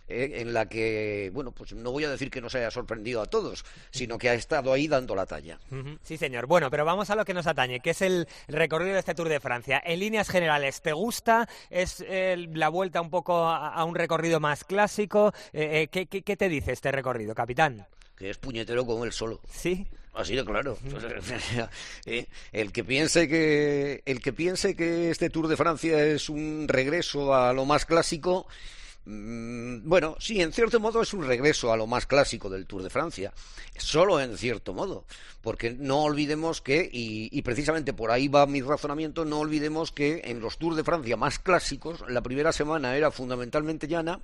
[0.09, 3.27] eh, en la que, bueno, pues no voy a decir que nos haya sorprendido a
[3.27, 5.59] todos, sino que ha estado ahí dando la talla.
[6.03, 6.47] Sí, señor.
[6.47, 9.29] Bueno, pero vamos a lo que nos atañe, que es el recorrido de este Tour
[9.29, 9.83] de Francia.
[9.85, 11.49] En líneas generales, ¿te gusta?
[11.69, 15.33] ¿Es la vuelta un poco a, a un recorrido más clásico?
[15.53, 17.87] ¿qué, qué, qué te dice este recorrido, capitán?
[18.23, 19.41] Que es puñetero como él solo.
[19.53, 19.85] Sí.
[20.15, 20.79] Así de claro.
[22.07, 26.67] Eh, el que piense que el que piense que este Tour de Francia es un
[26.69, 28.47] regreso a lo más clásico,
[29.07, 32.85] mm, bueno, sí, en cierto modo es un regreso a lo más clásico del Tour
[32.85, 33.33] de Francia,
[33.77, 35.05] solo en cierto modo,
[35.41, 40.21] porque no olvidemos que, y, y precisamente por ahí va mi razonamiento, no olvidemos que
[40.27, 44.21] en los Tours de Francia más clásicos, la primera semana era fundamentalmente llana,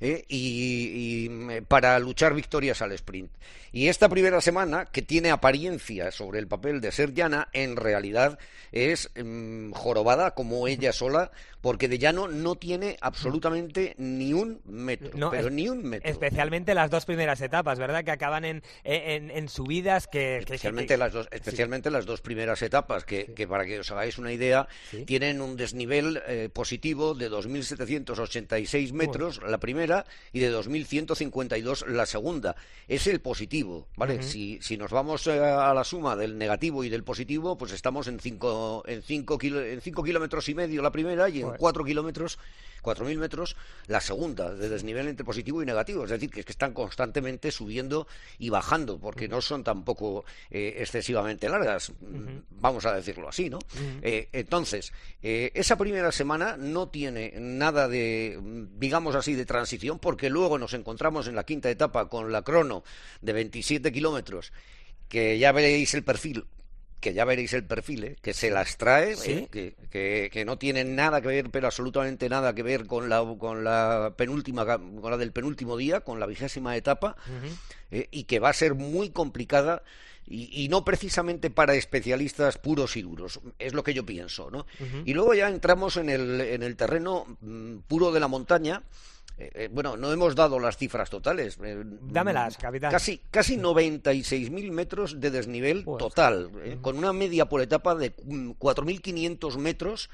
[0.00, 0.24] ¿eh?
[0.28, 3.30] y, para luchar victorias al sprint.
[3.72, 8.38] Y esta primera semana, que tiene apariencia sobre el papel de ser llana, en realidad
[8.70, 11.30] es mm, jorobada como ella sola,
[11.64, 16.10] porque de llano no tiene absolutamente ni un metro, No, pero ni un metro.
[16.10, 18.04] Especialmente las dos primeras etapas, ¿verdad?
[18.04, 20.36] Que acaban en, en, en subidas que...
[20.36, 24.18] Especialmente, que- las dos, especialmente las dos primeras etapas, que, que para que os hagáis
[24.18, 24.68] una idea,
[25.06, 30.04] tienen un desnivel eh, positivo de 2.786 metros la primera
[30.34, 32.56] y de 2.152 la segunda.
[32.88, 34.22] Es el positivo, ¿vale?
[34.22, 38.06] Si, si nos vamos eh, a la suma del negativo y del positivo, pues estamos
[38.06, 41.60] en 5 en cinco kilo- en cinco kilómetros y medio la primera y en Joder.
[41.60, 42.38] 4 kilómetros
[42.84, 46.04] 4.000 metros la segunda de desnivel entre positivo y negativo.
[46.04, 48.06] Es decir, que, es que están constantemente subiendo
[48.38, 51.92] y bajando, porque no son tampoco eh, excesivamente largas,
[52.50, 53.58] vamos a decirlo así, ¿no?
[54.02, 54.92] Eh, entonces,
[55.22, 58.38] eh, esa primera semana no tiene nada de,
[58.76, 62.84] digamos así, de transición, porque luego nos encontramos en la quinta etapa con la crono
[63.22, 64.52] de 27 kilómetros,
[65.08, 66.44] que ya veréis el perfil
[67.04, 68.16] que ya veréis el perfil, ¿eh?
[68.22, 69.30] que se las trae, Sí.
[69.32, 69.48] ¿eh?
[69.52, 73.22] que, que, que no tiene nada que ver, pero absolutamente nada que ver con la,
[73.38, 77.14] con la penúltima, con la del penúltimo día, con la vigésima etapa,
[77.90, 79.82] eh, y que va a ser muy complicada
[80.26, 84.66] y, y no precisamente para especialistas puros y duros, es lo que yo pienso, ¿no?
[85.04, 88.82] Y luego ya entramos en el, en el terreno mm, puro de la montaña.
[89.36, 91.58] Eh, eh, bueno, no hemos dado las cifras totales.
[91.64, 92.92] eh, Dámelas, capitán.
[92.92, 98.50] Casi, casi 96.000 metros de desnivel total, eh, con una media por etapa de mm,
[98.52, 100.08] 4.500 metros.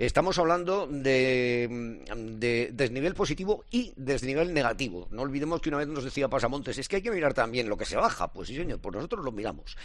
[0.00, 5.06] Estamos hablando de, mm, de desnivel positivo y desnivel negativo.
[5.12, 7.76] No olvidemos que una vez nos decía Pasamontes, es que hay que mirar también lo
[7.76, 8.32] que se baja.
[8.32, 9.76] Pues sí, señor, pues nosotros lo miramos.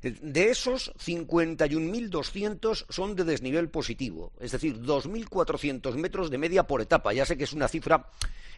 [0.00, 7.12] De esos, 51.200 son de desnivel positivo, es decir, 2.400 metros de media por etapa.
[7.12, 8.03] Ya sé que es una cifra,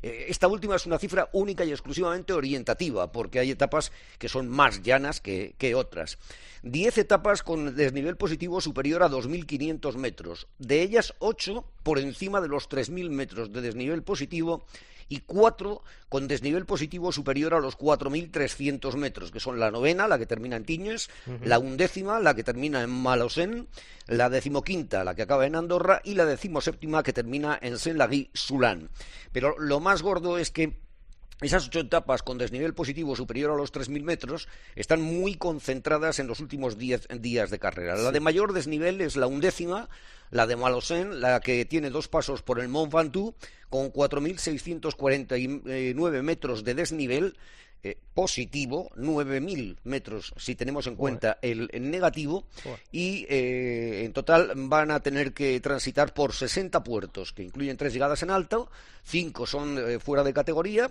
[0.02, 4.48] eh, esta última es una cifra única y exclusivamente orientativa, porque hay etapas que son
[4.48, 6.18] más llanas que, que otras.
[6.62, 12.48] 10 etapas con desnivel positivo superior a 2.500 metros, de ellas 8 por encima de
[12.48, 14.66] los 3.000 metros de desnivel positivo
[15.08, 20.18] y cuatro con desnivel positivo superior a los 4.300 metros, que son la novena, la
[20.18, 21.10] que termina en Tiñes,
[21.42, 23.68] la undécima, la que termina en Malosén,
[24.06, 28.90] la decimoquinta, la que acaba en Andorra, y la decimoséptima, que termina en Saint-Lagui-Soulán.
[29.32, 30.85] Pero lo más gordo es que
[31.40, 36.28] esas ocho etapas con desnivel positivo superior a los 3.000 metros están muy concentradas en
[36.28, 37.94] los últimos 10 días de carrera.
[37.96, 38.14] La Sí.
[38.14, 39.90] de mayor desnivel es la undécima,
[40.30, 43.34] la de Malosén, la que tiene dos pasos por el Mont Ventoux,
[43.68, 47.36] con 4.649 metros de desnivel
[47.82, 52.44] eh, positivo, 9.000 metros si tenemos en cuenta el, el negativo,
[52.90, 57.92] y eh, en total van a tener que transitar por 60 puertos, que incluyen tres
[57.92, 58.70] llegadas en alto,
[59.04, 60.90] cinco son eh, fuera de categoría,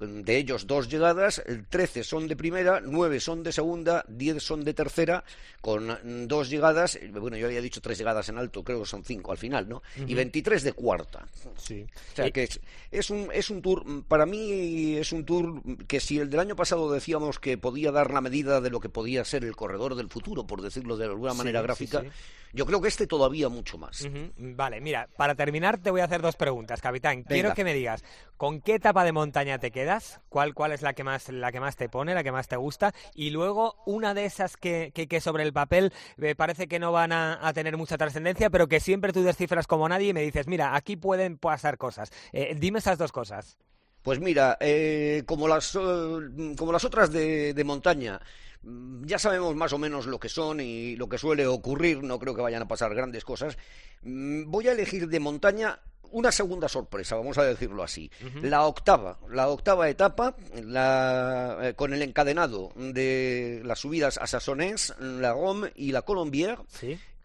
[0.00, 4.64] de ellos dos llegadas, eh, 13 son de primera, 9 son de segunda, 10 son
[4.64, 5.24] de tercera,
[5.60, 8.86] con mm, dos llegadas, eh, bueno, yo había dicho tres llegadas en alto, creo que
[8.86, 9.82] son cinco al final, ¿no?
[9.96, 10.16] Y Ujú.
[10.16, 11.26] 23 de cuarta.
[11.56, 11.86] Sí.
[12.12, 15.62] O sea, que es, es un, es un tour, mm, para mí es un tour
[15.86, 18.88] que si el del año pasado decíamos que podía dar la medida de lo que
[18.88, 22.08] podía ser el corredor del futuro, por decirlo de alguna manera sí, gráfica, sí.
[22.52, 24.08] Yo creo que este todavía mucho más.
[24.36, 27.22] Vale, mira, para terminar te voy a hacer dos preguntas, capitán.
[27.22, 28.04] Quiero que me digas,
[28.36, 30.20] ¿con qué etapa de montaña te quedas?
[30.28, 32.56] ¿Cuál, cuál es la que más la que más te pone, la que más te
[32.56, 32.92] gusta?
[33.14, 36.92] Y luego una de esas que, que, que sobre el papel eh, parece que no
[36.92, 40.22] van a, a tener mucha trascendencia, pero que siempre tú descifras como nadie y me
[40.22, 42.10] dices, mira, aquí pueden pasar cosas.
[42.32, 43.56] Eh, dime esas dos cosas.
[44.02, 48.18] Pues mira, eh, como, las, eh, como las otras de, de montaña,
[48.62, 52.34] ya sabemos más o menos lo que son y lo que suele ocurrir, no creo
[52.34, 53.56] que vayan a pasar grandes cosas.
[54.02, 55.78] Mm, Voy a elegir de montaña
[56.12, 58.10] una segunda sorpresa, vamos a decirlo así.
[58.42, 64.92] La octava, la octava etapa, la, eh, con el encadenado de las subidas a Sassonés,
[64.98, 66.58] la Rome y la Colombière.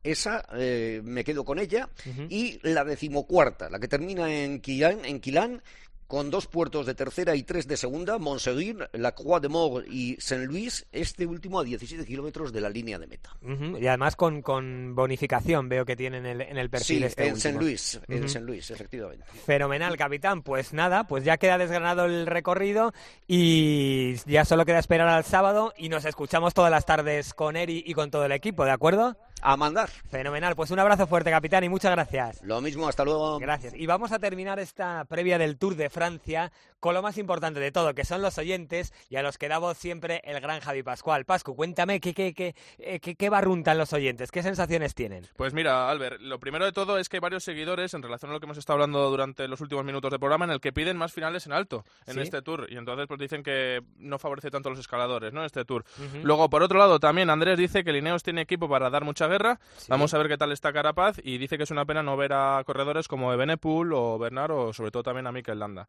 [0.03, 1.89] Esa eh, me quedo con ella.
[2.29, 5.63] Y la decimocuarta, la que termina en Quilán, en Quilán
[6.07, 10.15] con dos puertos de tercera y tres de segunda, Montseguir, La Croix de Mort y
[10.19, 13.35] Saint-Louis, este último a 17 kilómetros de la línea de meta.
[13.41, 17.27] Y además con, con bonificación veo que tienen en el, en el perfil Sí, este
[17.27, 17.37] en.
[18.29, 19.25] Saint-Louis, efectivamente.
[19.45, 20.43] Fenomenal, capitán.
[20.43, 22.93] Pues nada, pues ya queda desgranado el recorrido
[23.27, 27.83] y ya solo queda esperar al sábado y nos escuchamos todas las tardes con Eri
[27.85, 29.17] y con todo el equipo, ¿de acuerdo?
[29.47, 29.89] A mandar.
[30.09, 32.41] Fenomenal, pues un abrazo fuerte, capitán, y muchas gracias.
[32.41, 33.37] Lo mismo, hasta luego.
[33.37, 33.75] Gracias.
[33.75, 37.71] Y vamos a terminar esta previa del Tour de Francia con lo más importante de
[37.71, 40.81] todo, que son los oyentes y a los que da voz siempre el gran Javi
[40.81, 41.25] Pascual.
[41.25, 45.27] Pascu, cuéntame qué, qué, qué, eh, qué, qué barruntan los oyentes, qué sensaciones tienen.
[45.35, 48.33] Pues mira, Albert, lo primero de todo es que hay varios seguidores en relación a
[48.33, 50.97] lo que hemos estado hablando durante los últimos minutos del programa en el que piden
[50.97, 52.21] más finales en alto en Sí.
[52.21, 55.45] este tour y entonces pues dicen que no favorece tanto a los escaladores, ¿no?
[55.45, 55.85] Este tour.
[56.23, 59.34] Luego, por otro lado, también Andrés dice que Lineos tiene equipo para dar mucha guerra.
[59.89, 62.33] Vamos a ver qué tal está Carapaz y dice que es una pena no ver
[62.33, 65.87] a corredores como Ebenepool o Bernard o sobre todo también a Mikel Landa.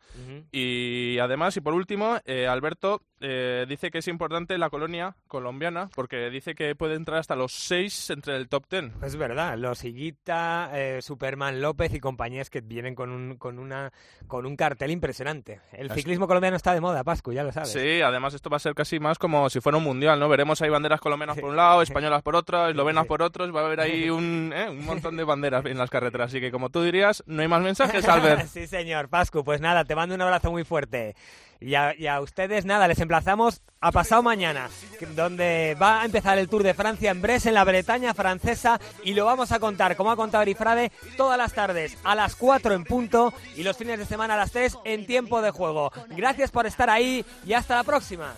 [0.53, 5.89] Y además, y por último, eh, Alberto eh, dice que es importante la colonia colombiana
[5.95, 8.93] porque dice que puede entrar hasta los seis entre el top ten.
[9.03, 13.93] Es verdad, los Higuita, eh, Superman López y compañías que vienen con un, con una,
[14.27, 15.61] con un cartel impresionante.
[15.73, 17.71] El Así- ciclismo colombiano está de moda, Pascu, ya lo sabes.
[17.73, 20.29] Sí, además esto va a ser casi más como si fuera un mundial, ¿no?
[20.29, 23.67] Veremos ahí banderas colombianas por un lado, españolas por otro, eslovenas por otros, va a
[23.67, 24.71] haber ahí un, ¿eh?
[24.71, 27.63] un montón de banderas en las carreteras, así que como tú dirías, no hay más
[27.63, 28.49] mensajes, Albert.
[28.49, 31.15] sí, señor, Pascu, pues nada, te mando un abrazo muy fuerte.
[31.59, 34.69] Y a, y a ustedes, nada, les emplazamos a pasado mañana,
[35.15, 39.15] donde va a empezar el Tour de Francia en Brest, en la Bretaña francesa, y
[39.15, 42.85] lo vamos a contar, como ha contado Erifrade, todas las tardes a las 4 en
[42.85, 45.91] punto y los fines de semana a las 3 en tiempo de juego.
[46.11, 48.35] Gracias por estar ahí y hasta la próxima.